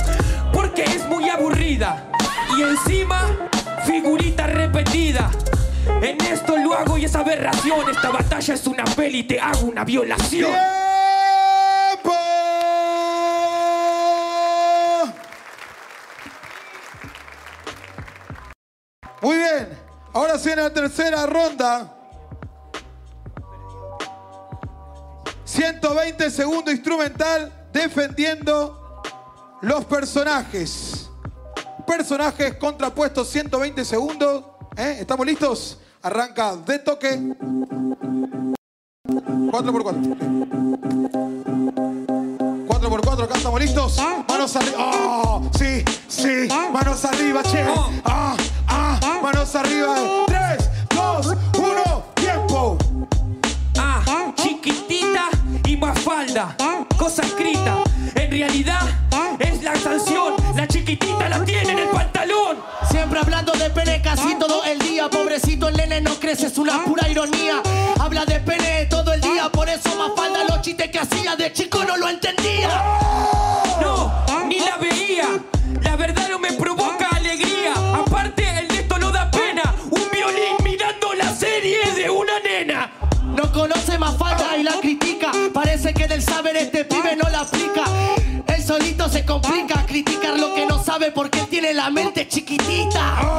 porque 0.53 0.83
es 0.83 1.05
muy 1.07 1.29
aburrida. 1.29 2.09
Y 2.57 2.61
encima, 2.61 3.49
figurita 3.85 4.47
repetida. 4.47 5.29
En 6.01 6.19
esto 6.21 6.57
lo 6.57 6.73
hago 6.73 6.97
y 6.97 7.05
es 7.05 7.15
aberración. 7.15 7.89
Esta 7.89 8.09
batalla 8.09 8.53
es 8.53 8.67
una 8.67 8.83
peli, 8.83 9.23
te 9.23 9.39
hago 9.39 9.61
una 9.61 9.83
violación. 9.83 10.51
¡Tiempo! 10.51 12.15
Muy 19.21 19.37
bien, 19.37 19.69
ahora 20.13 20.37
sí 20.37 20.49
en 20.49 20.59
la 20.59 20.73
tercera 20.73 21.25
ronda. 21.25 21.97
120 25.45 26.29
segundos 26.31 26.73
instrumental 26.73 27.60
defendiendo 27.71 29.01
los 29.61 29.85
personajes. 29.85 31.09
Personajes 31.85 32.55
contrapuestos 32.55 33.29
120 33.29 33.85
segundos. 33.85 34.43
¿Eh? 34.77 34.97
¿Estamos 34.99 35.25
listos? 35.25 35.77
Arranca 36.01 36.55
de 36.55 36.79
toque. 36.79 37.19
4x4. 39.07 40.61
4x4, 42.67 43.23
acá 43.23 43.35
estamos 43.35 43.59
listos. 43.59 43.97
Manos 44.27 44.55
arriba. 44.55 44.77
Oh, 44.79 45.41
sí, 45.57 45.83
sí. 46.07 46.47
Manos 46.71 47.05
arriba, 47.05 47.43
che. 47.43 47.63
Ah, 48.05 48.35
ah. 48.67 49.19
Manos 49.21 49.55
arriba. 49.55 50.30
Cosa 57.01 57.23
escrita. 57.23 57.83
En 58.13 58.29
realidad 58.29 58.87
es 59.39 59.63
la 59.63 59.75
sanción. 59.75 60.35
La 60.55 60.67
chiquitita 60.67 61.29
la 61.29 61.43
tiene 61.43 61.71
en 61.71 61.79
el 61.79 61.87
pantalón. 61.87 62.59
Siempre 62.91 63.19
hablando 63.19 63.53
de 63.53 63.71
pene 63.71 64.03
casi 64.03 64.35
todo 64.35 64.63
el 64.65 64.77
día. 64.77 65.09
Pobrecito 65.09 65.69
el 65.69 65.77
nene 65.77 66.01
no 66.01 66.13
crece, 66.19 66.45
es 66.45 66.59
una 66.59 66.85
pura 66.85 67.09
ironía. 67.09 67.55
Habla 67.99 68.23
de 68.25 68.39
pene 68.41 68.85
todo 68.85 69.13
el 69.13 69.21
día, 69.21 69.49
por 69.49 69.67
eso 69.67 69.89
más 69.95 70.11
falda 70.15 70.43
los 70.47 70.61
chistes 70.61 70.91
que 70.91 70.99
hacía 70.99 71.35
de 71.35 71.51
chico 71.51 71.83
no 71.83 71.97
lo 71.97 72.07
entendía. 72.07 72.60
Sabe 91.01 91.11
porque 91.13 91.39
él 91.39 91.47
tiene 91.47 91.73
la 91.73 91.89
mente 91.89 92.27
chiquitita. 92.27 93.30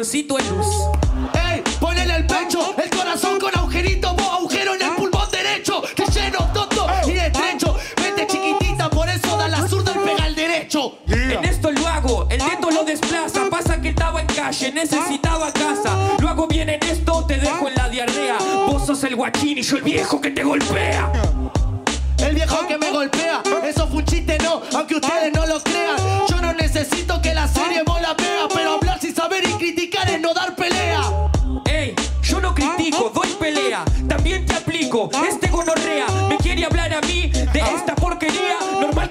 Rinconcito 0.00 0.36
de 0.36 0.44
luz. 0.44 0.66
Ey, 1.34 1.62
ponele 1.78 2.16
el 2.16 2.26
pecho, 2.26 2.74
el 2.82 2.88
corazón 2.90 3.38
con 3.38 3.54
agujerito, 3.54 4.14
vos 4.14 4.32
agujero 4.38 4.74
en 4.74 4.82
el 4.82 4.90
pulmón 4.92 5.30
derecho, 5.30 5.82
que 5.94 6.04
lleno, 6.06 6.38
tonto 6.54 6.86
y 7.06 7.18
estrecho. 7.18 7.76
Mente 8.00 8.26
chiquitita, 8.26 8.88
por 8.88 9.08
eso 9.08 9.36
da 9.36 9.48
la 9.48 9.68
zurda 9.68 9.92
y 9.94 9.98
pega 9.98 10.26
el 10.26 10.34
derecho. 10.34 10.98
En 11.06 11.44
esto 11.44 11.70
lo 11.70 11.86
hago, 11.86 12.26
el 12.30 12.38
dedo 12.38 12.70
lo 12.70 12.84
desplaza. 12.84 13.50
Pasa 13.50 13.80
que 13.80 13.90
estaba 13.90 14.22
en 14.22 14.26
calle, 14.28 14.72
necesitaba 14.72 15.52
casa. 15.52 15.94
Lo 16.18 16.28
hago 16.28 16.46
bien 16.46 16.70
en 16.70 16.82
esto, 16.82 17.26
te 17.26 17.36
dejo 17.36 17.68
en 17.68 17.74
la 17.74 17.88
diarrea. 17.90 18.38
Vos 18.68 18.86
sos 18.86 19.04
el 19.04 19.16
guachín 19.16 19.58
y 19.58 19.62
yo 19.62 19.76
el 19.76 19.82
viejo 19.82 20.18
que 20.20 20.30
te 20.30 20.42
golpea. 20.42 21.12
El 22.18 22.34
viejo 22.34 22.66
que 22.66 22.78
me 22.78 22.90
golpea, 22.90 23.42
eso 23.64 23.86
fue 23.88 23.98
un 23.98 24.04
chiste, 24.04 24.38
no, 24.38 24.62
aunque 24.74 24.94
ustedes 24.94 25.32
no 25.34 25.46
lo 25.46 25.60
crean. 25.62 25.96
Yo 26.28 26.40
no 26.40 26.52
necesito 26.52 27.20
que 27.20 27.34
la 27.34 27.48
serie 27.48 27.82
vos 27.82 28.00
la 28.00 28.14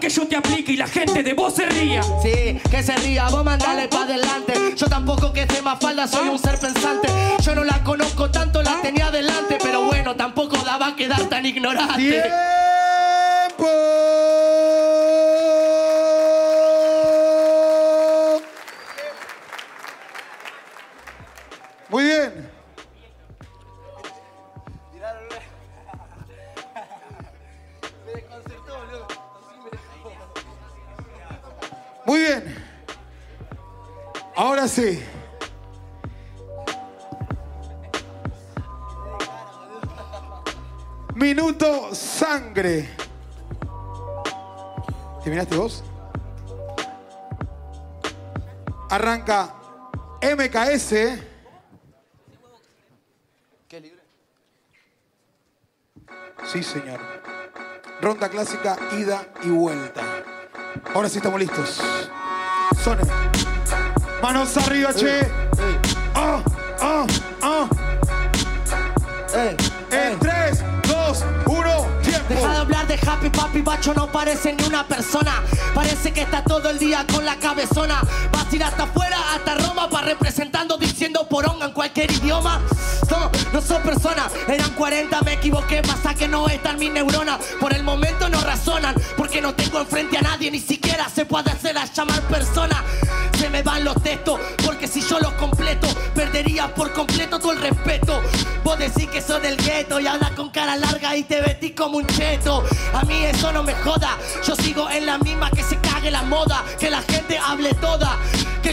que 0.10 0.16
yo 0.16 0.28
te 0.28 0.36
aplique 0.36 0.72
y 0.72 0.78
la 0.78 0.88
gente 0.88 1.22
de 1.22 1.34
vos 1.34 1.54
se 1.54 1.66
ría. 1.68 2.02
Sí, 2.02 2.60
que 2.72 2.82
se 2.82 2.96
ría, 2.98 3.30
vos 3.30 3.44
mandale 3.44 3.88
pa' 3.88 4.04
adelante. 4.04 4.74
Yo 4.76 4.88
tampoco 4.88 5.32
que 5.32 5.46
sé 5.46 5.62
más 5.62 5.80
falda, 5.80 6.08
soy 6.08 6.30
un 6.30 6.40
ser 6.40 6.58
pensante. 6.60 7.08
Yo 7.42 7.54
no 7.54 7.64
la 7.64 7.84
conozco 7.84 8.32
tanto, 8.32 8.64
la 8.64 8.82
tenía 8.82 9.12
delante, 9.12 9.58
pero 9.62 9.84
bueno, 9.84 10.16
tampoco 10.16 10.58
daba 10.58 10.88
a 10.88 10.96
quedar 10.96 11.24
tan 11.26 11.46
ignorante. 11.46 11.96
¡Tiempo! 11.96 13.68
Muy 21.90 22.04
bien. 22.04 22.49
Ahora. 34.60 35.00
Minuto 41.16 41.96
sangre. 41.96 42.90
¿Terminaste 45.24 45.56
vos? 45.56 45.84
Arranca 48.90 49.56
MKS. 50.22 51.30
Sí, 56.52 56.64
señor. 56.64 57.00
Ronda 58.02 58.28
clásica, 58.28 58.78
ida 58.98 59.26
y 59.44 59.52
vuelta. 59.52 60.02
Ahora 60.94 61.08
sí 61.08 61.18
estamos 61.18 61.40
listos. 61.40 61.82
Manos 64.22 64.58
arriba, 64.58 64.94
che. 64.94 65.32
Ah, 66.14 66.44
ah, 66.82 67.06
ah. 67.42 67.68
En 69.92 70.20
3, 70.20 70.64
2, 70.88 71.26
1, 71.46 71.88
tiempo. 72.04 72.26
Deja 72.28 72.52
de 72.52 72.58
hablar 72.58 72.88
de 72.88 72.96
happy 72.96 73.30
papi 73.30 73.62
bacho, 73.62 73.94
no 73.94 74.12
parece 74.12 74.54
ni 74.54 74.64
una 74.66 74.86
persona. 74.86 75.42
Parece 75.74 76.12
que 76.12 76.22
está 76.22 76.44
todo 76.44 76.70
el 76.70 76.80
día 76.80 77.06
con 77.14 77.26
la 77.26 77.38
cabezona. 77.38 78.02
Vas 78.32 78.52
a 78.52 78.56
ir 78.56 78.64
hasta 78.64 78.84
afuera, 78.84 79.18
hasta 79.36 79.56
Roma, 79.56 79.90
para 79.90 80.08
representando 80.08 80.78
diciendo 80.78 81.28
poronga 81.30 81.68
en 81.68 81.72
cualquier 81.72 82.12
idioma. 82.12 82.62
Son 83.70 83.84
personas, 83.84 84.32
eran 84.48 84.72
40, 84.72 85.22
me 85.22 85.34
equivoqué. 85.34 85.84
Pasa 85.84 86.16
que 86.16 86.28
no 86.28 86.48
están 86.50 86.80
mis 86.80 86.92
neuronas. 86.92 87.38
Por 87.60 87.72
el 87.72 87.84
momento 87.84 88.28
no 88.28 88.42
razonan, 88.42 88.96
porque 89.16 89.42
no 89.42 89.54
tengo 89.54 89.80
enfrente 89.80 90.18
a 90.18 90.22
nadie, 90.22 90.50
ni 90.50 90.60
siquiera 90.60 91.08
se 91.08 91.24
puede 91.24 91.52
hacer 91.52 91.78
a 91.78 91.86
llamar 91.86 92.20
persona. 92.24 92.84
Se 93.38 93.48
me 93.48 93.62
van 93.62 93.84
los 93.84 94.02
textos, 94.02 94.40
porque 94.66 94.88
si 94.88 95.02
yo 95.02 95.20
los 95.20 95.34
completo, 95.34 95.88
perdería 96.16 96.74
por 96.74 96.92
completo 96.94 97.38
todo 97.38 97.52
el 97.52 97.62
respeto. 97.62 98.20
Vos 98.64 98.80
decís 98.80 99.08
que 99.08 99.22
sos 99.22 99.40
del 99.40 99.56
gueto 99.56 100.00
y 100.00 100.08
hablas 100.08 100.32
con 100.32 100.50
cara 100.50 100.76
larga 100.76 101.16
y 101.16 101.22
te 101.22 101.40
vestís 101.40 101.74
como 101.74 101.98
un 101.98 102.08
cheto. 102.08 102.64
A 102.96 103.04
mí 103.04 103.24
eso 103.24 103.52
no 103.52 103.62
me 103.62 103.76
joda, 103.76 104.18
yo 104.48 104.56
sigo 104.56 104.90
en 104.90 105.06
la 105.06 105.20
misma 105.20 105.52
que 105.52 105.62
se 105.62 105.78
cague 105.78 106.10
la 106.10 106.24
moda, 106.24 106.66
que 106.80 106.90
la 106.90 107.04
gente 107.04 107.38
hable 107.38 107.76
toda. 107.76 108.18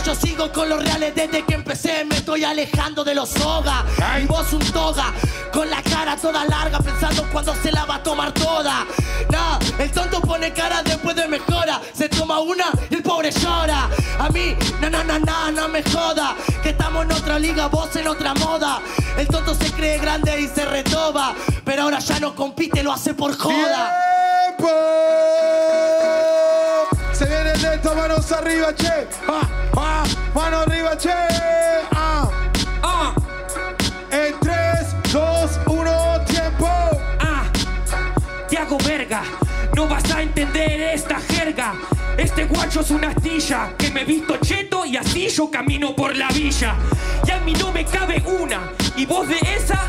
Yo 0.07 0.15
sigo 0.15 0.53
con 0.53 0.69
los 0.69 0.81
reales 0.85 1.17
desde 1.17 1.45
que 1.45 1.55
empecé, 1.55 2.05
me 2.05 2.15
estoy 2.15 2.45
alejando 2.45 3.03
de 3.03 3.13
los 3.13 3.29
soga. 3.29 3.85
Y 4.23 4.27
vos 4.27 4.53
un 4.53 4.61
toga, 4.71 5.13
con 5.53 5.69
la 5.69 5.83
cara 5.83 6.17
toda 6.17 6.45
larga, 6.45 6.79
pensando 6.79 7.27
cuando 7.33 7.53
se 7.57 7.73
la 7.73 7.85
va 7.87 7.97
a 7.97 8.03
tomar 8.05 8.31
toda. 8.31 8.87
Nah, 9.31 9.59
el 9.81 9.91
tonto 9.91 10.21
pone 10.21 10.53
cara 10.53 10.85
después 10.85 11.17
de 11.17 11.27
mejora, 11.27 11.81
se 11.93 12.09
toma 12.09 12.39
una 12.39 12.67
y 12.89 12.95
el 12.95 13.03
pobre 13.03 13.33
llora. 13.33 13.91
A 14.21 14.29
mí, 14.29 14.55
no, 14.81 14.91
no, 14.91 15.03
no, 15.03 15.19
no, 15.19 15.51
no 15.51 15.69
me 15.69 15.83
joda, 15.83 16.37
que 16.63 16.69
estamos 16.69 17.05
en 17.05 17.11
otra 17.11 17.41
liga, 17.41 17.67
vos 17.67 17.97
en 17.97 18.07
otra 18.07 18.33
moda. 18.35 18.81
El 19.19 19.27
tonto 19.27 19.57
se 19.57 19.73
cree 19.73 19.99
grande 19.99 20.41
y 20.41 20.47
se 20.47 20.67
retoba, 20.67 21.35
pero 21.65 21.83
ahora 21.83 21.99
ya 21.99 22.21
no 22.21 22.33
compite, 22.33 22.85
lo 22.85 22.93
hace 22.93 23.13
por 23.13 23.37
joda. 23.37 23.93
¡Tiempo! 24.57 25.86
Se 27.17 27.25
viene 27.25 27.53
el 27.53 27.63
neto, 27.63 27.95
manos 27.95 28.31
arriba, 28.33 28.75
che. 28.75 29.07
Ah, 29.27 29.49
ah, 29.77 30.05
mano 30.35 30.59
arriba, 30.61 30.97
che. 30.97 31.11
Ah. 31.93 32.29
Ah, 32.83 33.15
En 34.11 34.39
3, 34.41 35.13
2, 35.13 35.61
1, 35.67 36.25
tiempo. 36.27 36.69
ah, 37.21 37.45
te 38.49 38.59
hago 38.59 38.77
verga. 38.79 39.23
No 39.75 39.89
vas 39.89 40.05
a 40.15 40.21
entender 40.23 40.81
esta 40.95 41.19
jerga. 41.21 41.75
Este 42.19 42.45
guacho 42.47 42.81
es 42.81 42.91
una 42.91 43.09
astilla 43.09 43.75
que 43.79 43.91
me 43.91 44.05
visto 44.05 44.37
cheto 44.39 44.85
y 44.85 44.97
así 44.97 45.29
yo 45.29 45.51
camino 45.51 45.95
por 45.95 46.15
la 46.17 46.29
villa. 46.29 46.75
Y 47.27 47.31
a 47.31 47.39
mí 47.41 47.53
no 47.55 47.73
me 47.73 47.85
cabe 47.85 48.23
una. 48.27 48.73
Y 48.97 49.07
vos 49.07 49.27
de 49.29 49.39
esa 49.39 49.81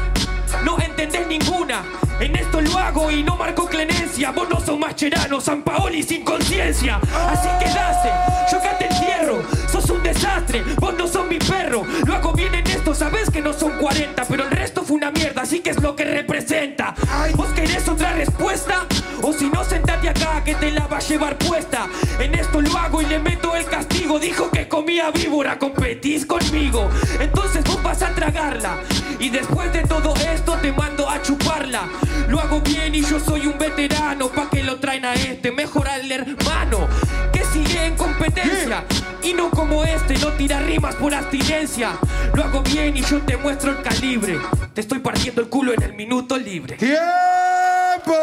no 0.63 0.79
entendés 0.79 1.27
ninguna. 1.27 1.83
En 2.19 2.35
esto 2.35 2.61
lo 2.61 2.77
hago 2.77 3.11
y 3.11 3.23
no 3.23 3.35
marco 3.35 3.65
clemencia. 3.67 4.31
Vos 4.31 4.49
no 4.49 4.59
sos 4.59 4.79
Mascherano, 4.79 5.39
San 5.39 5.61
Paoli 5.61 6.01
sin 6.03 6.23
conciencia. 6.23 6.99
Así 7.29 7.47
que 7.59 7.65
dase, 7.65 8.09
yo 8.51 8.57
acá 8.57 8.77
te 8.77 8.87
entierro. 8.87 9.43
Sos 9.71 9.89
un 9.89 10.01
desastre, 10.01 10.63
vos 10.77 10.93
no 10.97 11.07
sos 11.07 11.27
mi 11.27 11.37
perro. 11.37 11.85
Lo 12.05 12.15
hago 12.15 12.33
bien 12.33 12.55
en 12.55 12.65
esto, 12.67 12.95
sabes 12.95 13.29
que 13.29 13.41
no 13.41 13.53
son 13.53 13.77
40, 13.77 14.25
pero 14.25 14.43
el 14.43 14.51
resto 14.51 14.83
fue 14.83 14.97
una 14.97 15.11
mierda, 15.11 15.43
así 15.43 15.59
que 15.59 15.71
es 15.71 15.81
lo 15.81 15.95
que 15.95 16.05
representa. 16.05 16.95
¿Vos 17.35 17.49
querés 17.49 17.87
otra 17.87 18.13
respuesta? 18.13 18.85
O 19.21 19.33
si 19.33 19.49
no, 19.49 19.63
sentate 19.63 20.09
acá 20.09 20.43
que 20.43 20.55
te 20.55 20.71
la 20.71 20.87
va 20.87 20.97
a 20.97 21.01
llevar 21.01 21.37
puesta. 21.37 21.87
En 22.19 22.35
esto 22.35 22.61
lo 22.61 22.77
hago 22.77 23.01
y 23.01 23.05
le 23.05 23.19
meto 23.19 23.55
el 23.55 23.65
castigo. 23.65 24.19
Dijo 24.19 24.49
que 24.51 24.67
comía 24.67 25.11
víbora, 25.11 25.57
competís 25.59 26.25
conmigo. 26.25 26.89
Entonces 27.19 27.63
a 28.01 28.13
tragarla. 28.13 28.79
Y 29.19 29.29
después 29.29 29.71
de 29.73 29.83
todo 29.83 30.13
esto 30.15 30.57
te 30.61 30.71
mando 30.71 31.09
a 31.09 31.21
chuparla. 31.21 31.87
Lo 32.27 32.39
hago 32.39 32.61
bien 32.61 32.95
y 32.95 33.01
yo 33.01 33.19
soy 33.19 33.47
un 33.47 33.57
veterano. 33.57 34.29
Pa' 34.29 34.49
que 34.49 34.63
lo 34.63 34.79
traen 34.79 35.05
a 35.05 35.13
este, 35.13 35.51
mejor 35.51 35.87
al 35.87 36.11
hermano. 36.11 36.87
Que 37.33 37.43
sigue 37.45 37.85
en 37.85 37.95
competencia. 37.95 38.85
Y 39.23 39.33
no 39.33 39.49
como 39.49 39.83
este, 39.83 40.17
no 40.17 40.27
tira 40.33 40.59
rimas 40.59 40.95
por 40.95 41.13
abstinencia. 41.13 41.97
Lo 42.33 42.43
hago 42.43 42.61
bien 42.61 42.95
y 42.95 43.01
yo 43.01 43.21
te 43.21 43.37
muestro 43.37 43.71
el 43.71 43.81
calibre. 43.81 44.39
Te 44.73 44.81
estoy 44.81 44.99
partiendo 44.99 45.41
el 45.41 45.49
culo 45.49 45.73
en 45.73 45.83
el 45.83 45.93
minuto 45.93 46.37
libre. 46.37 46.77
¡Tiempo! 46.77 48.13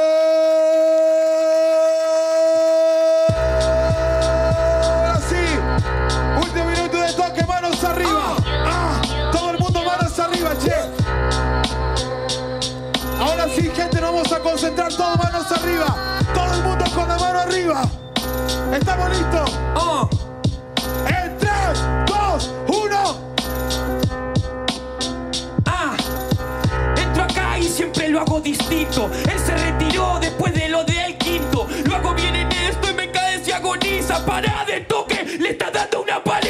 Ahora 13.45 13.57
sí, 13.57 13.71
gente, 13.77 14.01
nos 14.01 14.11
vamos 14.11 14.33
a 14.33 14.41
concentrar, 14.41 14.89
todos 14.89 15.19
manos 15.19 15.53
arriba. 15.53 15.95
Todo 16.33 16.55
el 16.55 16.63
mundo 16.63 16.85
con 16.95 17.07
la 17.07 17.19
mano 17.19 17.41
arriba. 17.41 17.83
¿Estamos 18.73 19.11
listos? 19.11 19.59
Oh. 19.75 20.09
En 21.07 21.37
3, 21.37 21.51
2, 22.07 22.51
1. 22.69 23.17
Ah, 25.67 25.95
entro 26.97 27.25
acá 27.25 27.59
y 27.59 27.65
siempre 27.65 28.09
lo 28.09 28.21
hago 28.21 28.41
distinto. 28.41 29.11
Él 29.31 29.39
se 29.39 29.55
retiró 29.55 30.19
después 30.23 30.55
de 30.55 30.71
lo 30.71 30.83
del 30.85 31.19
quinto. 31.19 31.69
Lo 31.85 31.97
hago 31.97 32.15
bien 32.15 32.35
en 32.37 32.51
esto 32.51 32.89
y 32.91 32.95
me 32.95 33.11
cae 33.11 33.45
si 33.45 33.53
agoniza. 33.53 34.25
Para 34.25 34.65
de 34.65 34.81
toque, 34.81 35.23
le 35.39 35.51
está 35.51 35.71
dando 35.71 36.01
una 36.01 36.25
paliza. 36.25 36.44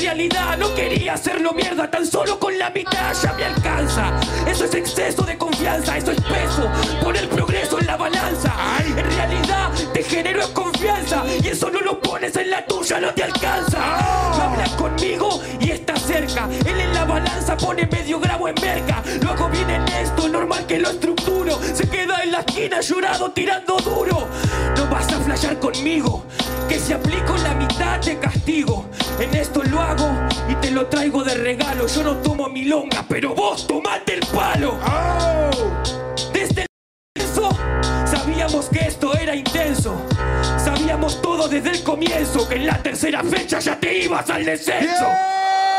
Realidad. 0.00 0.56
No 0.58 0.74
quería 0.74 1.14
hacerlo 1.14 1.52
mierda, 1.52 1.90
tan 1.90 2.06
solo 2.06 2.38
con 2.38 2.58
la 2.58 2.70
mitad 2.70 3.14
ya 3.22 3.32
me 3.34 3.44
alcanza. 3.44 4.12
Eso 4.46 4.64
es 4.64 4.74
exceso 4.74 5.22
de 5.22 5.36
confianza, 5.36 5.96
eso 5.96 6.12
es 6.12 6.20
peso. 6.20 6.70
Por 7.02 7.16
el 7.16 7.28
progreso 7.28 7.78
en 7.78 7.86
la 7.86 7.96
balanza. 7.96 8.54
En 8.86 9.10
realidad 9.16 9.70
te 9.92 10.02
genero 10.02 10.52
confianza 10.54 11.24
y 11.42 11.48
eso 11.48 11.70
no 11.70 11.80
lo 11.80 12.00
pones 12.00 12.34
en 12.36 12.50
la 12.50 12.64
tuya, 12.66 13.00
no 13.00 13.12
te 13.12 13.24
alcanza. 13.24 13.78
Habla 14.42 14.66
conmigo 14.76 15.40
y 15.60 15.70
está 15.70 15.96
cerca. 15.96 16.48
Él 16.64 16.80
en 16.80 16.94
la 16.94 17.04
balanza 17.04 17.56
pone 17.56 17.86
medio 17.86 18.18
gramo 18.18 18.48
en 18.48 18.54
merca. 18.60 19.02
Lo 19.22 19.30
en 19.52 19.88
esto, 19.88 20.28
normal 20.28 20.66
que 20.66 20.78
lo 20.78 20.90
estructuro. 20.90 21.58
Se 21.74 21.88
queda 21.88 22.22
en 22.22 22.32
la 22.32 22.40
esquina 22.40 22.80
llorado 22.80 23.30
tirando 23.32 23.76
duro. 23.78 24.28
No 24.76 24.86
vas 24.86 25.12
a 25.12 25.20
flashear 25.20 25.58
conmigo, 25.58 26.24
si 26.90 26.94
aplico 26.94 27.36
la 27.36 27.54
mitad 27.54 28.00
te 28.00 28.18
castigo. 28.18 28.84
En 29.20 29.32
esto 29.36 29.62
lo 29.62 29.80
hago 29.80 30.10
y 30.48 30.56
te 30.56 30.72
lo 30.72 30.86
traigo 30.86 31.22
de 31.22 31.34
regalo. 31.34 31.86
Yo 31.86 32.02
no 32.02 32.16
tomo 32.16 32.48
milonga, 32.48 33.04
pero 33.08 33.32
vos 33.32 33.64
tomate 33.64 34.14
el 34.14 34.26
palo. 34.26 34.76
Desde 36.32 36.62
el 36.62 36.66
comienzo 37.14 37.56
sabíamos 38.06 38.66
que 38.70 38.80
esto 38.80 39.16
era 39.16 39.36
intenso. 39.36 40.04
Sabíamos 40.58 41.22
todo 41.22 41.46
desde 41.46 41.70
el 41.70 41.84
comienzo 41.84 42.48
que 42.48 42.56
en 42.56 42.66
la 42.66 42.82
tercera 42.82 43.22
fecha 43.22 43.60
ya 43.60 43.78
te 43.78 43.96
ibas 43.96 44.28
al 44.28 44.44
descenso. 44.44 45.04
¡Manos 45.04 45.69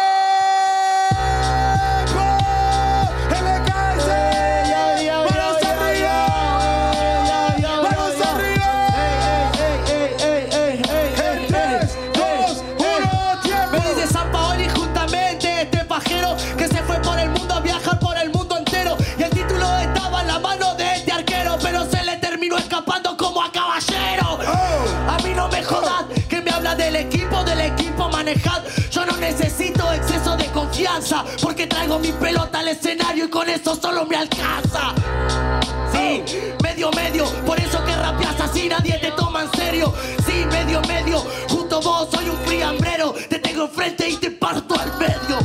manejad 28.31 28.63
yo 28.89 29.05
no 29.05 29.17
necesito 29.17 29.91
exceso 29.91 30.37
de 30.37 30.45
confianza 30.47 31.25
porque 31.41 31.67
traigo 31.67 31.99
mi 31.99 32.11
pelota 32.13 32.59
al 32.59 32.69
escenario 32.69 33.25
y 33.25 33.29
con 33.29 33.49
eso 33.49 33.75
solo 33.75 34.05
me 34.05 34.15
alcanza 34.15 34.93
Sí, 35.91 36.23
medio 36.63 36.89
medio, 36.91 37.25
por 37.45 37.59
eso 37.59 37.83
que 37.83 37.95
rapeas 37.95 38.39
así 38.39 38.69
nadie 38.69 38.97
te 38.99 39.11
toma 39.11 39.43
en 39.43 39.51
serio. 39.51 39.93
Sí, 40.25 40.45
medio 40.49 40.81
medio, 40.83 41.19
junto 41.49 41.77
a 41.77 41.81
vos 41.81 42.07
soy 42.09 42.29
un 42.29 42.37
friambrero. 42.45 43.13
Te 43.29 43.39
tengo 43.39 43.65
enfrente 43.65 44.09
y 44.09 44.15
te 44.15 44.31
parto 44.31 44.79
al 44.79 44.97
medio. 44.97 45.37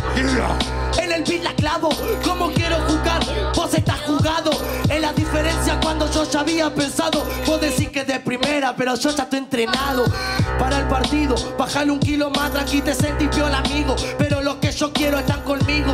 En 0.98 1.12
el 1.12 1.24
beat 1.24 1.42
la 1.42 1.52
clavo, 1.54 1.88
como 2.24 2.52
quiero 2.52 2.76
jugar, 2.86 3.20
vos 3.56 3.74
estás 3.74 4.00
jugado. 4.02 4.52
La 5.06 5.12
diferencia 5.12 5.78
cuando 5.80 6.10
yo 6.10 6.28
ya 6.28 6.40
había 6.40 6.74
pensado. 6.74 7.24
Vos 7.46 7.60
decís 7.60 7.90
que 7.90 8.02
de 8.04 8.18
primera, 8.18 8.74
pero 8.74 8.96
yo 8.96 9.10
ya 9.10 9.22
estoy 9.22 9.38
entrenado. 9.38 10.04
Para 10.58 10.78
el 10.80 10.88
partido, 10.88 11.36
bajale 11.56 11.92
un 11.92 12.00
kilo 12.00 12.28
más, 12.30 12.50
tranqui 12.50 12.80
te 12.80 12.92
sentís 12.92 13.28
piola 13.28 13.58
amigo. 13.58 13.94
Pero 14.18 14.42
los 14.42 14.56
que 14.56 14.72
yo 14.72 14.92
quiero 14.92 15.20
están 15.20 15.42
conmigo. 15.42 15.92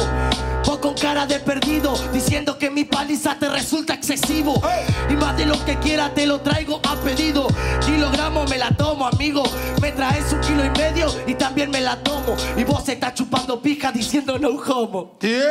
Vos 0.64 0.78
con 0.78 0.94
cara 0.94 1.26
de 1.26 1.40
perdido, 1.40 1.92
diciendo 2.10 2.56
que 2.56 2.70
mi 2.70 2.84
paliza 2.84 3.36
te 3.38 3.50
resulta 3.50 3.92
excesivo. 3.92 4.62
Y 5.10 5.12
más 5.12 5.36
de 5.36 5.44
lo 5.44 5.62
que 5.62 5.78
quiera 5.78 6.14
te 6.14 6.24
lo 6.24 6.40
traigo 6.40 6.80
a 6.88 6.96
pedido. 6.96 7.48
Kilogramo 7.84 8.46
me 8.46 8.56
la 8.56 8.70
tomo, 8.70 9.06
amigo. 9.06 9.42
Me 9.82 9.92
traes 9.92 10.32
un 10.32 10.40
kilo 10.40 10.64
y 10.64 10.70
medio 10.70 11.14
y 11.26 11.34
también 11.34 11.70
me 11.70 11.82
la 11.82 12.02
tomo. 12.02 12.34
Y 12.56 12.64
vos 12.64 12.88
estás 12.88 13.12
chupando 13.12 13.60
pija 13.60 13.92
diciendo 13.92 14.38
no 14.38 14.48
homo. 14.48 15.18
¡Tiempo! 15.18 15.42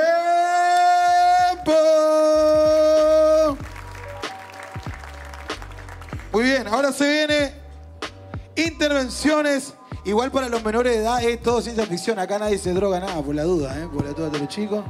Muy 6.32 6.44
bien, 6.44 6.67
ahora 6.67 6.94
se 6.94 7.10
viene 7.10 7.54
intervenciones. 8.56 9.74
Igual 10.06 10.32
para 10.32 10.48
los 10.50 10.63
menores 10.63 10.94
de 10.94 11.02
edad 11.02 11.22
es 11.24 11.41
todo 11.41 11.62
ciencia 11.62 11.86
ficción. 11.86 12.20
Acá 12.20 12.39
nadie 12.39 12.58
se 12.58 12.72
droga 12.74 13.00
nada, 13.00 13.22
por 13.22 13.36
la 13.36 13.44
duda, 13.44 13.78
¿eh? 13.78 13.88
por 13.94 14.06
la 14.06 14.12
duda 14.13 14.30
de 14.30 14.39
los 14.39 14.48
chicos. 14.48 14.84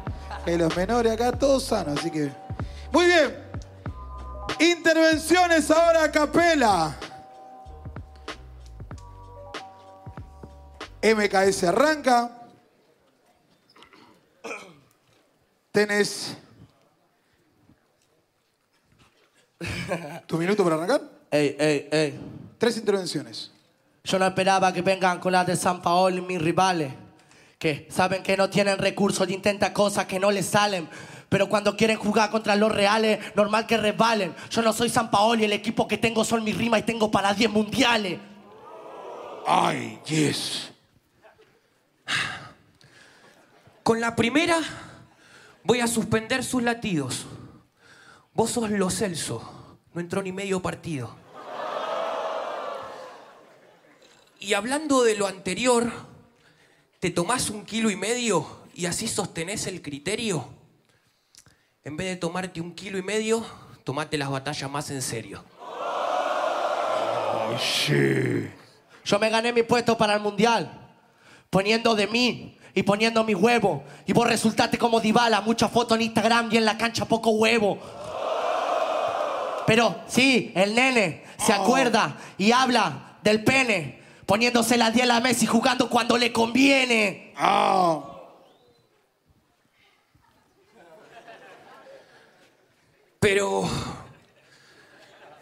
Que 0.45 0.57
los 0.57 0.75
menores 0.75 1.11
acá 1.11 1.31
todos 1.31 1.63
sanos, 1.63 1.99
así 1.99 2.11
que. 2.11 2.31
Muy 2.91 3.05
bien. 3.05 3.51
Intervenciones 4.59 5.71
ahora 5.71 6.03
a 6.03 6.11
capela. 6.11 6.95
MKS 11.01 11.63
arranca. 11.63 12.37
Tenés. 15.71 16.37
¿Tu 20.27 20.37
minuto 20.37 20.63
para 20.63 20.75
arrancar? 20.75 21.20
Ey, 21.31 21.55
ey, 21.57 21.87
ey. 21.91 22.19
Tres 22.57 22.75
intervenciones. 22.75 23.51
Yo 24.03 24.19
no 24.19 24.27
esperaba 24.27 24.73
que 24.73 24.81
vengan 24.81 25.19
con 25.19 25.31
las 25.31 25.47
de 25.47 25.55
San 25.55 25.81
Paolo 25.81 26.21
mis 26.21 26.41
rivales. 26.41 26.93
Que 27.57 27.87
saben 27.89 28.21
que 28.21 28.35
no 28.35 28.49
tienen 28.49 28.77
recursos 28.77 29.29
y 29.29 29.33
intentan 29.33 29.71
cosas 29.71 30.05
que 30.05 30.19
no 30.19 30.29
les 30.29 30.45
salen. 30.45 30.89
Pero 31.29 31.47
cuando 31.47 31.77
quieren 31.77 31.97
jugar 31.97 32.29
contra 32.29 32.57
los 32.57 32.69
reales, 32.69 33.19
normal 33.35 33.65
que 33.65 33.77
resbalen. 33.77 34.35
Yo 34.49 34.61
no 34.61 34.73
soy 34.73 34.89
San 34.89 35.09
Paolo 35.09 35.41
y 35.41 35.45
el 35.45 35.53
equipo 35.53 35.87
que 35.87 35.97
tengo 35.97 36.25
son 36.25 36.43
mis 36.43 36.57
rimas 36.57 36.81
y 36.81 36.83
tengo 36.83 37.09
para 37.09 37.33
10 37.33 37.49
mundiales. 37.49 38.19
Ay, 39.47 39.99
yes. 40.05 40.71
Con 43.83 44.01
la 44.01 44.15
primera 44.15 44.59
voy 45.63 45.79
a 45.79 45.87
suspender 45.87 46.43
sus 46.43 46.61
latidos. 46.61 47.25
Vos 48.33 48.51
sos 48.51 48.69
lo 48.69 48.89
Celso. 48.89 49.77
No 49.93 50.01
entró 50.01 50.21
ni 50.21 50.31
medio 50.31 50.61
partido. 50.61 51.20
Y 54.41 54.55
hablando 54.55 55.03
de 55.03 55.15
lo 55.15 55.27
anterior, 55.27 55.91
te 56.99 57.11
tomás 57.11 57.51
un 57.51 57.63
kilo 57.63 57.91
y 57.91 57.95
medio 57.95 58.47
y 58.73 58.87
así 58.87 59.07
sostenés 59.07 59.67
el 59.67 59.83
criterio, 59.83 60.47
en 61.83 61.95
vez 61.95 62.07
de 62.07 62.15
tomarte 62.15 62.59
un 62.59 62.73
kilo 62.73 62.97
y 62.97 63.03
medio, 63.03 63.45
tomate 63.83 64.17
las 64.17 64.31
batallas 64.31 64.69
más 64.71 64.89
en 64.89 65.03
serio. 65.03 65.43
Yo 69.05 69.19
me 69.19 69.29
gané 69.29 69.53
mi 69.53 69.61
puesto 69.61 69.95
para 69.95 70.15
el 70.15 70.21
mundial, 70.21 70.89
poniendo 71.51 71.93
de 71.93 72.07
mí 72.07 72.57
y 72.73 72.81
poniendo 72.81 73.23
mi 73.23 73.35
huevo. 73.35 73.83
Y 74.07 74.13
vos 74.13 74.27
resultaste 74.27 74.79
como 74.79 74.99
Dybala, 74.99 75.41
muchas 75.41 75.69
fotos 75.69 75.97
en 75.97 76.05
Instagram 76.05 76.49
y 76.51 76.57
en 76.57 76.65
la 76.65 76.79
cancha 76.79 77.05
poco 77.05 77.29
huevo. 77.29 77.77
Pero 79.67 80.01
sí, 80.07 80.51
el 80.55 80.73
nene 80.73 81.25
se 81.37 81.53
acuerda 81.53 82.17
y 82.39 82.51
habla 82.51 83.19
del 83.21 83.43
pene, 83.43 84.00
poniéndose 84.31 84.77
la 84.77 84.91
10 84.91 85.03
a 85.03 85.07
la 85.07 85.19
Messi 85.19 85.45
jugando 85.45 85.89
cuando 85.89 86.17
le 86.17 86.31
conviene. 86.31 87.33
Ah. 87.35 88.01
Pero, 93.19 93.69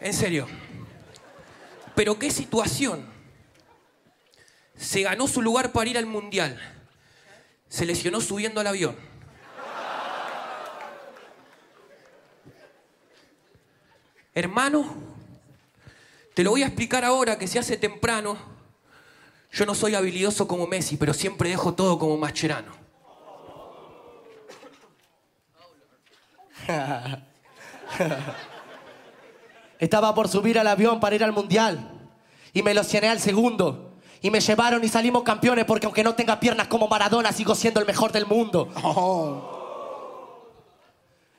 en 0.00 0.12
serio, 0.12 0.48
pero 1.94 2.18
qué 2.18 2.32
situación. 2.32 3.08
Se 4.76 5.02
ganó 5.02 5.28
su 5.28 5.40
lugar 5.40 5.70
para 5.70 5.88
ir 5.88 5.96
al 5.96 6.06
mundial. 6.06 6.60
Se 7.68 7.86
lesionó 7.86 8.20
subiendo 8.20 8.60
al 8.60 8.66
avión. 8.66 8.96
Hermano, 14.34 14.96
te 16.34 16.42
lo 16.42 16.50
voy 16.50 16.64
a 16.64 16.66
explicar 16.66 17.04
ahora 17.04 17.38
que 17.38 17.46
se 17.46 17.60
hace 17.60 17.76
temprano. 17.76 18.58
Yo 19.52 19.66
no 19.66 19.74
soy 19.74 19.94
habilidoso 19.94 20.46
como 20.46 20.66
Messi, 20.66 20.96
pero 20.96 21.12
siempre 21.12 21.50
dejo 21.50 21.74
todo 21.74 21.98
como 21.98 22.16
Mascherano. 22.16 22.72
Estaba 29.78 30.14
por 30.14 30.28
subir 30.28 30.58
al 30.58 30.66
avión 30.66 31.00
para 31.00 31.16
ir 31.16 31.24
al 31.24 31.32
mundial 31.32 31.90
y 32.52 32.62
me 32.62 32.74
lo 32.74 32.84
cené 32.84 33.08
al 33.08 33.18
segundo. 33.18 33.86
Y 34.22 34.30
me 34.30 34.40
llevaron 34.40 34.84
y 34.84 34.88
salimos 34.88 35.22
campeones 35.22 35.64
porque 35.64 35.86
aunque 35.86 36.04
no 36.04 36.14
tenga 36.14 36.38
piernas 36.38 36.68
como 36.68 36.86
Maradona, 36.88 37.32
sigo 37.32 37.54
siendo 37.54 37.80
el 37.80 37.86
mejor 37.86 38.12
del 38.12 38.26
mundo. 38.26 38.68
Oh. 38.82 39.56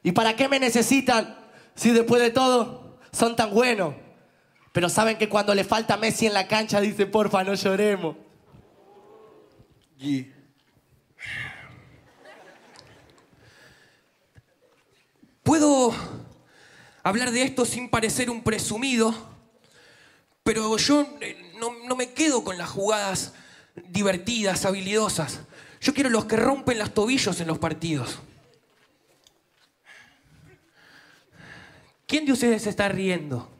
¿Y 0.04 0.12
para 0.12 0.36
qué 0.36 0.50
me 0.50 0.60
necesitan 0.60 1.38
si 1.76 1.92
después 1.92 2.20
de 2.22 2.32
todo 2.32 2.98
son 3.12 3.36
tan 3.36 3.52
buenos? 3.52 3.94
Pero 4.72 4.88
saben 4.90 5.18
que 5.18 5.28
cuando 5.30 5.54
le 5.54 5.64
falta 5.64 5.98
Messi 5.98 6.28
en 6.28 6.34
la 6.34 6.48
cancha 6.48 6.80
dice, 6.80 7.06
porfa, 7.06 7.44
no 7.44 7.54
lloremos. 7.54 8.16
Y- 10.00 10.28
Puedo 15.44 15.94
hablar 17.04 17.32
de 17.32 17.44
esto 17.44 17.66
sin 17.66 17.90
parecer 17.90 18.30
un 18.30 18.44
presumido, 18.44 19.14
pero 20.44 20.78
yo 20.78 21.08
eh, 21.22 21.54
no, 21.60 21.72
no 21.88 21.96
me 21.96 22.14
quedo 22.14 22.44
con 22.44 22.58
las 22.58 22.70
jugadas 22.70 23.34
divertidas, 23.90 24.66
habilidosas. 24.66 25.42
Yo 25.82 25.94
quiero 25.94 26.10
los 26.10 26.26
que 26.26 26.36
rompen 26.36 26.78
los 26.78 26.94
tobillos 26.94 27.40
en 27.42 27.48
los 27.48 27.58
partidos. 27.58 28.20
¿Quién 32.06 32.26
de 32.26 32.34
ustedes 32.34 32.68
está 32.68 32.88
riendo? 32.90 33.51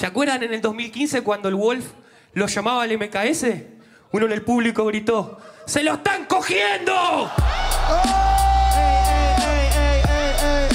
¿Se 0.00 0.06
acuerdan 0.06 0.42
en 0.42 0.54
el 0.54 0.62
2015 0.62 1.20
cuando 1.20 1.50
el 1.50 1.56
Wolf 1.56 1.84
lo 2.32 2.46
llamaba 2.46 2.84
al 2.84 2.96
MKS? 2.96 3.44
Uno 4.12 4.24
en 4.24 4.32
el 4.32 4.40
público 4.40 4.86
gritó, 4.86 5.36
¡Se 5.66 5.82
lo 5.82 5.92
están 5.92 6.24
cogiendo! 6.24 7.30
Tres, 10.38 10.69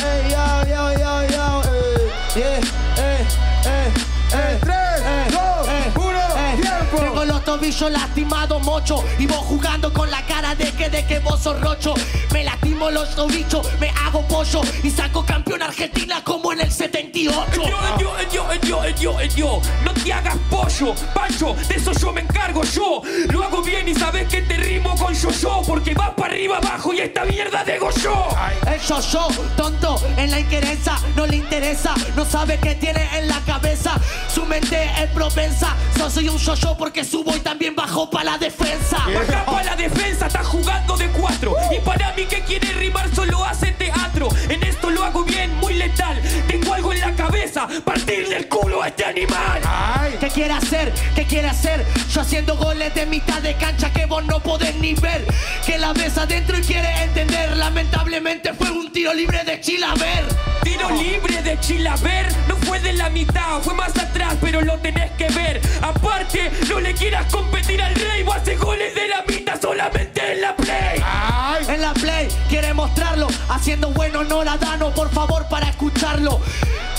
Los 7.65 7.77
tobillos 7.77 7.99
lastimados, 7.99 8.61
mocho. 8.61 9.03
Y 9.17 9.25
vos 9.25 9.37
jugando 9.37 9.91
con 9.91 10.11
la 10.11 10.21
cara 10.27 10.53
de 10.53 10.71
que 10.73 10.87
de 10.87 11.03
que 11.03 11.17
vos 11.17 11.41
sos 11.41 11.59
rocho. 11.61 11.95
Me 12.31 12.43
lastimo 12.43 12.91
los 12.91 13.15
tobillos, 13.15 13.67
me 13.79 13.89
hago 13.89 14.21
pollo. 14.27 14.61
Y 14.83 14.91
saco 14.91 15.25
campeón 15.25 15.63
Argentina 15.63 16.23
como 16.23 16.53
en 16.53 16.61
el 16.61 16.71
78. 16.71 17.43
Yo, 17.55 17.63
yo, 17.97 18.13
yo, 18.31 18.53
yo, 18.61 18.89
yo, 18.89 19.21
yo, 19.35 19.61
no 19.83 19.93
te 19.93 20.13
hagas 20.13 20.37
pollo, 20.49 20.93
Pancho, 21.15 21.55
de 21.67 21.75
eso 21.75 21.91
yo 21.93 22.13
me 22.13 22.21
encargo 22.21 22.63
yo. 22.63 23.01
Lo 23.29 23.43
hago 23.43 23.63
bien 23.63 23.87
y 23.87 23.95
sabes 23.95 24.27
que 24.27 24.43
te 24.43 24.57
rimo 24.57 24.95
con 24.95 25.15
yo 25.15 25.31
yo, 25.31 25.61
porque 25.65 25.95
vas 25.95 26.11
para 26.11 26.33
arriba 26.33 26.57
abajo 26.57 26.93
y 26.93 26.99
esta 26.99 27.25
mierda 27.25 27.63
de 27.63 27.79
yo. 28.03 28.27
El 28.67 28.79
yo-yo, 28.79 29.27
tonto, 29.57 29.99
en 30.17 30.29
la 30.29 30.39
inquerencia, 30.39 30.97
no 31.15 31.25
le 31.25 31.37
interesa, 31.37 31.95
no 32.15 32.25
sabe 32.25 32.59
qué 32.59 32.75
tiene 32.75 33.09
en 33.17 33.27
la 33.27 33.39
cabeza. 33.39 33.99
Su 34.33 34.45
mente 34.45 34.91
es 35.01 35.09
propensa, 35.11 35.75
yo 35.97 36.09
soy 36.09 36.29
un 36.29 36.37
yo-yo 36.37 36.77
porque 36.77 37.03
subo 37.03 37.35
y 37.35 37.39
también 37.39 37.54
bajo 37.75 38.09
para 38.09 38.31
la 38.31 38.37
defensa. 38.37 38.97
Acá 38.97 39.45
para 39.45 39.63
la 39.63 39.75
defensa 39.75 40.27
está 40.27 40.43
jugando 40.43 40.97
de 40.97 41.07
cuatro. 41.09 41.55
Y 41.71 41.79
para 41.79 42.11
mí 42.13 42.25
que 42.25 42.41
quiere 42.41 42.71
rimar 42.73 43.13
solo 43.15 43.43
hace 43.43 43.71
teatro. 43.71 44.29
En 44.49 44.61
esto 44.63 44.89
lo 44.89 45.03
hago 45.03 45.23
bien, 45.23 45.55
muy 45.55 45.73
letal. 45.73 46.21
Tengo 46.47 46.73
algo 46.73 46.93
en 46.93 46.99
la 46.99 47.15
cabeza, 47.15 47.67
partirle 47.83 48.37
el 48.37 48.47
culo 48.47 48.81
a 48.81 48.87
este 48.87 49.05
animal. 49.05 49.61
Ay. 49.63 49.94
¿Qué 50.25 50.31
quiere 50.31 50.53
hacer? 50.55 50.91
¿Qué 51.13 51.23
quiere 51.25 51.47
hacer? 51.47 51.85
Yo 52.09 52.21
haciendo 52.21 52.57
goles 52.57 52.95
de 52.95 53.05
mitad 53.05 53.43
de 53.43 53.53
cancha 53.57 53.93
que 53.93 54.07
vos 54.07 54.25
no 54.25 54.39
podés 54.39 54.73
ni 54.77 54.95
ver. 54.95 55.23
Que 55.63 55.77
la 55.77 55.93
ves 55.93 56.17
adentro 56.17 56.57
y 56.57 56.61
quiere 56.61 57.03
entender. 57.03 57.55
Lamentablemente 57.55 58.51
fue 58.55 58.71
un 58.71 58.91
tiro 58.91 59.13
libre 59.13 59.43
de 59.43 59.61
Chilaver. 59.61 60.25
Tiro 60.63 60.89
libre 60.89 61.43
de 61.43 61.59
Chilaver, 61.59 62.27
no 62.47 62.57
fue 62.57 62.79
de 62.79 62.93
la 62.93 63.11
mitad, 63.11 63.61
fue 63.61 63.75
más 63.75 63.95
atrás, 63.99 64.35
pero 64.41 64.61
lo 64.61 64.79
tenés 64.79 65.11
que 65.11 65.29
ver. 65.29 65.61
Aparte, 65.83 66.51
no 66.69 66.79
le 66.79 66.95
quieras 66.95 67.31
competir 67.31 67.79
al 67.79 67.93
rey, 67.93 68.23
vos 68.23 68.37
haces 68.37 68.59
goles 68.59 68.95
de 68.95 69.07
la 69.07 69.23
mitad 69.27 69.61
solamente 69.61 70.31
en 70.31 70.41
la 70.41 70.55
play. 70.55 71.03
Ay. 71.05 71.65
En 71.67 71.81
la 71.81 71.93
play 71.93 72.27
quiere 72.49 72.73
mostrarlo, 72.73 73.27
haciendo 73.47 73.91
bueno 73.91 74.23
no 74.23 74.43
la 74.43 74.57
dano, 74.57 74.89
por 74.89 75.11
favor 75.11 75.47
para 75.49 75.69
escucharlo. 75.69 76.41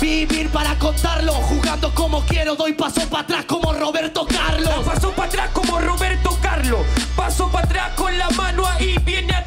Vivir 0.01 0.51
para 0.51 0.79
contarlo, 0.79 1.33
jugando 1.33 1.93
como 1.95 2.21
quiero, 2.27 2.55
doy 2.55 2.75
paso 2.75 3.01
para 3.09 3.16
atrás 3.21 3.45
como 3.47 3.73
Roberto 3.73 4.27
Carlos. 4.27 4.85
Paso 4.85 5.11
para 5.13 5.29
atrás 5.29 5.51
como 5.53 5.81
Roberto 5.81 6.39
Carlos. 6.43 6.81
Paso 7.15 7.51
para 7.51 7.65
atrás 7.65 7.93
con 7.97 8.17
la 8.17 8.29
mano 8.31 8.67
ahí, 8.67 8.97
viene 9.05 9.33
a 9.35 9.47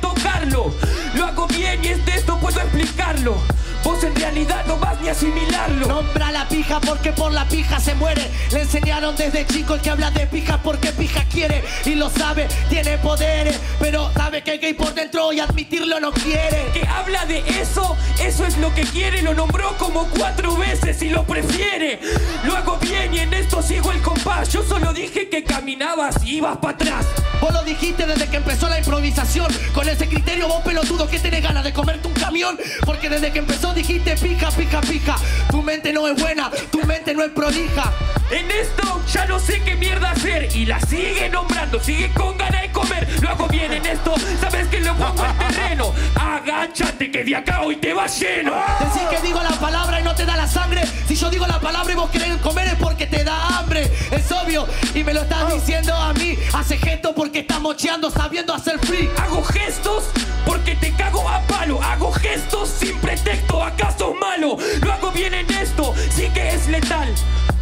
Lo 0.50 1.26
hago 1.26 1.48
bien 1.48 1.84
y 1.84 1.90
es 1.90 2.06
de 2.06 2.16
esto 2.16 2.38
puedo 2.40 2.60
explicarlo. 2.60 3.38
Vos 3.84 4.04
en 4.04 4.16
realidad 4.16 4.66
no 4.68 4.78
vas 4.78 5.00
ni 5.00 5.08
a 5.08 5.12
asimilarlo. 5.12 5.88
Nombra 5.88 6.32
la 6.32 6.48
pija 6.48 6.82
porque 6.82 7.12
por 7.14 7.32
la 7.32 7.48
pija 7.48 7.80
se 7.80 7.96
muere. 7.96 8.30
Le 8.52 8.62
enseñaron 8.62 9.16
desde 9.16 9.46
chico 9.46 9.76
el 9.76 9.82
que 9.82 9.90
habla 9.90 10.12
de 10.12 10.28
pija 10.28 10.58
porque 10.62 10.92
pija 10.92 11.24
quiere 11.26 11.64
y 11.86 11.96
lo 11.96 12.10
sabe, 12.10 12.48
tiene 12.70 12.98
poderes, 12.98 13.58
pero 13.80 14.12
sabe 14.14 14.44
que 14.44 14.56
es 14.56 14.62
gay 14.62 14.74
por 14.74 14.94
dentro 14.94 15.32
y 15.32 15.40
admitirlo 15.40 16.00
no 16.00 16.12
quiere. 16.12 16.66
que 16.74 16.86
habla 16.88 17.26
de 17.26 17.40
eso, 17.62 17.96
eso 18.22 18.46
es 18.46 18.58
lo 18.58 18.74
que 18.74 18.84
quiere, 18.84 19.22
lo 19.22 19.34
nombró 19.34 19.76
como 19.78 20.08
cuatro 20.10 20.58
veces 20.58 21.02
y 21.02 21.10
lo 21.10 21.24
prefiere. 21.26 22.00
Lo 22.44 22.56
hago 22.56 22.78
bien 22.78 23.14
y 23.14 23.20
en 23.20 23.34
esto 23.34 23.62
sigo 23.62 23.92
el 23.92 24.02
compás. 24.02 24.50
Yo 24.50 24.64
solo 24.64 24.94
dije 24.94 25.30
que 25.30 25.44
caminabas 25.44 26.24
y 26.24 26.38
ibas 26.38 26.58
para 26.58 26.74
atrás. 26.74 27.06
Vos 27.42 27.54
lo 27.54 27.64
dijiste 27.64 28.06
desde 28.06 28.28
que 28.28 28.38
empezó 28.38 28.68
la 28.68 28.80
improvisación. 28.80 29.48
Con 29.74 29.88
ese 29.88 30.08
criterio, 30.08 30.39
vos 30.48 30.62
pelotudo 30.64 31.08
que 31.08 31.20
tenés 31.20 31.44
ganas 31.44 31.64
de 31.64 31.74
comerte 31.74 32.08
un 32.08 32.14
camión. 32.14 32.58
Porque 32.86 33.10
desde 33.10 33.32
que 33.32 33.40
empezó 33.40 33.74
dijiste 33.74 34.16
pica, 34.16 34.50
pica, 34.52 34.82
pica. 34.82 35.16
Tu 35.50 35.62
mente 35.62 35.94
no 35.94 36.08
es 36.08 36.20
buena, 36.20 36.52
tu 36.72 36.86
mente 36.86 37.14
no 37.14 37.24
es 37.24 37.32
prolija. 37.32 37.94
En 38.32 38.50
esto 38.52 39.02
ya 39.12 39.26
no 39.26 39.40
sé 39.40 39.62
qué 39.64 39.76
mierda 39.76 40.12
hacer 40.12 40.56
y 40.56 40.66
la 40.66 40.80
sigue 40.82 41.30
nombrando, 41.30 41.80
sigue 41.80 42.12
con 42.14 42.38
ganas 42.38 42.62
de 42.62 42.72
comer. 42.72 43.08
Lo 43.22 43.30
hago 43.30 43.48
bien 43.48 43.74
en 43.74 43.86
esto, 43.86 44.14
sabes 44.40 44.68
que 44.68 44.80
lo 44.80 44.96
pongo 44.96 45.26
en 45.26 45.38
terreno. 45.38 45.94
Agáchate 46.16 47.12
que 47.12 47.24
de 47.24 47.36
acá 47.36 47.62
hoy 47.62 47.78
te 47.78 47.94
va 47.94 48.08
lleno. 48.08 48.54
Decir 48.80 49.08
que 49.10 49.26
digo 49.26 49.42
la 49.42 49.60
palabra 49.60 50.00
y 50.00 50.04
no 50.04 50.14
te 50.14 50.26
da 50.26 50.38
la 50.38 50.48
sangre. 50.48 50.84
Si 51.08 51.16
yo 51.16 51.30
digo 51.30 51.48
la 51.48 51.60
palabra 51.60 51.92
y 51.92 51.96
vos 51.96 52.10
querés 52.12 52.38
comer 52.38 52.68
es 52.68 52.76
porque 52.76 53.08
te 53.08 53.24
da 53.24 53.58
hambre. 53.58 53.90
Es 54.12 54.32
obvio 54.32 54.68
y 54.94 55.04
me 55.04 55.14
lo 55.14 55.22
estás 55.22 55.54
diciendo 55.54 55.96
a 55.96 56.14
mí. 56.14 56.38
Hace 56.54 56.78
gesto 56.78 57.16
porque 57.16 57.40
está 57.40 57.60
mocheando 57.60 58.12
sabiendo 58.12 58.54
hacer 58.54 58.80
free. 58.80 59.10
Hago 59.18 59.44
gestos 59.44 60.04
porque 60.46 60.76
te 60.76 60.94
cago 60.94 61.28
a 61.28 61.42
palo. 61.48 61.82
Hago 61.82 62.12
gestos 62.12 62.70
sin 62.70 62.98
pretexto, 63.00 63.64
acaso 63.64 64.14
malo. 64.14 64.58
Lo 64.82 64.94
hago 64.94 65.12
bien 65.12 65.34
en 65.34 65.50
esto, 65.52 65.94
sí 66.10 66.30
que 66.34 66.50
es 66.50 66.68
letal. 66.68 67.14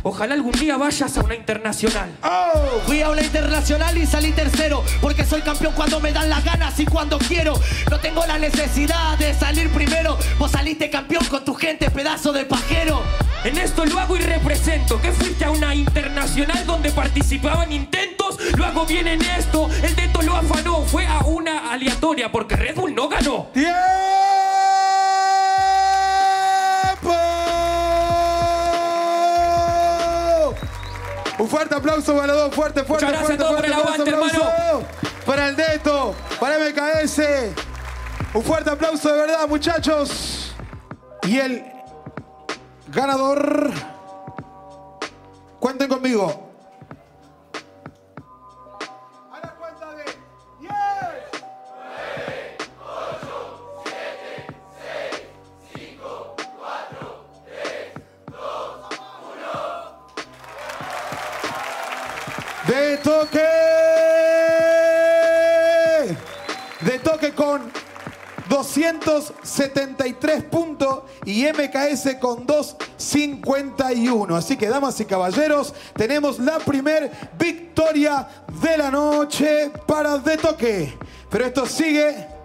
Ojalá 0.08 0.36
algún 0.36 0.54
día 0.54 0.78
vayas 0.78 1.18
a 1.18 1.22
una 1.22 1.36
internacional. 1.36 2.10
Oh. 2.24 2.80
Fui 2.86 3.02
a 3.02 3.10
una 3.10 3.22
internacional 3.22 3.98
y 3.98 4.06
salí 4.06 4.32
tercero 4.32 4.82
Porque 5.02 5.26
soy 5.26 5.42
campeón 5.42 5.74
cuando 5.76 6.00
me 6.00 6.14
dan 6.14 6.30
las 6.30 6.46
ganas 6.46 6.80
y 6.80 6.86
cuando 6.86 7.18
quiero 7.18 7.60
No 7.92 8.00
tengo 8.00 8.26
la 8.26 8.38
necesidad 8.40 9.18
de 9.18 9.34
salir 9.34 9.70
primero 9.70 10.18
Vos 10.40 10.52
saliste 10.52 10.90
campeón 10.90 11.26
con 11.26 11.44
tu 11.44 11.54
gente, 11.56 11.92
pedazo 11.92 12.32
de 12.32 12.46
pajero 12.46 13.02
En 13.44 13.58
esto 13.58 13.86
lo 13.86 14.00
hago 14.00 14.16
y 14.16 14.20
represento 14.20 15.02
que 15.02 15.12
fuiste 15.12 15.44
a 15.44 15.52
una 15.52 15.76
internacional 15.76 16.66
donde 16.66 16.90
participaban 16.92 17.74
intentos 17.74 18.38
Lo 18.56 18.64
hago 18.64 18.86
bien 18.86 19.08
en 19.08 19.22
esto, 19.22 19.70
el 19.84 19.94
dedo 19.94 20.22
lo 20.22 20.38
afanó. 20.38 20.84
Fue 20.84 21.06
a 21.06 21.20
una 21.26 21.72
aleatoria 21.72 22.32
porque 22.32 22.56
Red 22.56 22.76
Bull 22.76 22.96
no 22.96 23.10
ganó. 23.10 23.50
Un 31.40 31.48
fuerte 31.48 31.76
aplauso 31.76 32.16
para 32.16 32.28
los 32.28 32.36
dos, 32.36 32.56
fuerte, 32.56 32.84
fuerte, 32.84 33.06
Muchas 33.06 33.20
gracias 33.28 33.38
fuerte, 33.38 33.44
a 33.44 33.48
todos 33.48 33.56
por 33.58 33.66
el 33.66 33.74
fuerte, 33.74 34.12
aguante, 34.12 34.38
aplauso. 34.38 34.88
Para 35.26 35.50
el 35.50 35.56
Deto, 35.56 36.16
para 36.40 36.58
MKS. 36.58 37.22
Un 38.34 38.44
fuerte 38.44 38.70
aplauso 38.70 39.10
de 39.10 39.18
verdad, 39.18 39.48
muchachos. 39.48 40.56
Y 41.24 41.38
el 41.38 41.64
ganador. 42.88 43.72
Cuenten 45.60 45.88
conmigo. 45.90 46.47
273 69.58 70.44
puntos 70.44 71.04
y 71.26 71.46
MKS 71.46 72.16
con 72.20 72.46
251. 72.46 74.36
Así 74.36 74.56
que, 74.56 74.68
damas 74.68 75.00
y 75.00 75.06
caballeros, 75.06 75.74
tenemos 75.96 76.38
la 76.38 76.60
primer 76.60 77.12
victoria 77.40 78.28
de 78.62 78.78
la 78.78 78.92
noche 78.92 79.72
para 79.88 80.20
De 80.20 80.38
Toque. 80.38 80.94
Pero 81.30 81.46
esto 81.46 81.66
sigue 81.66 82.37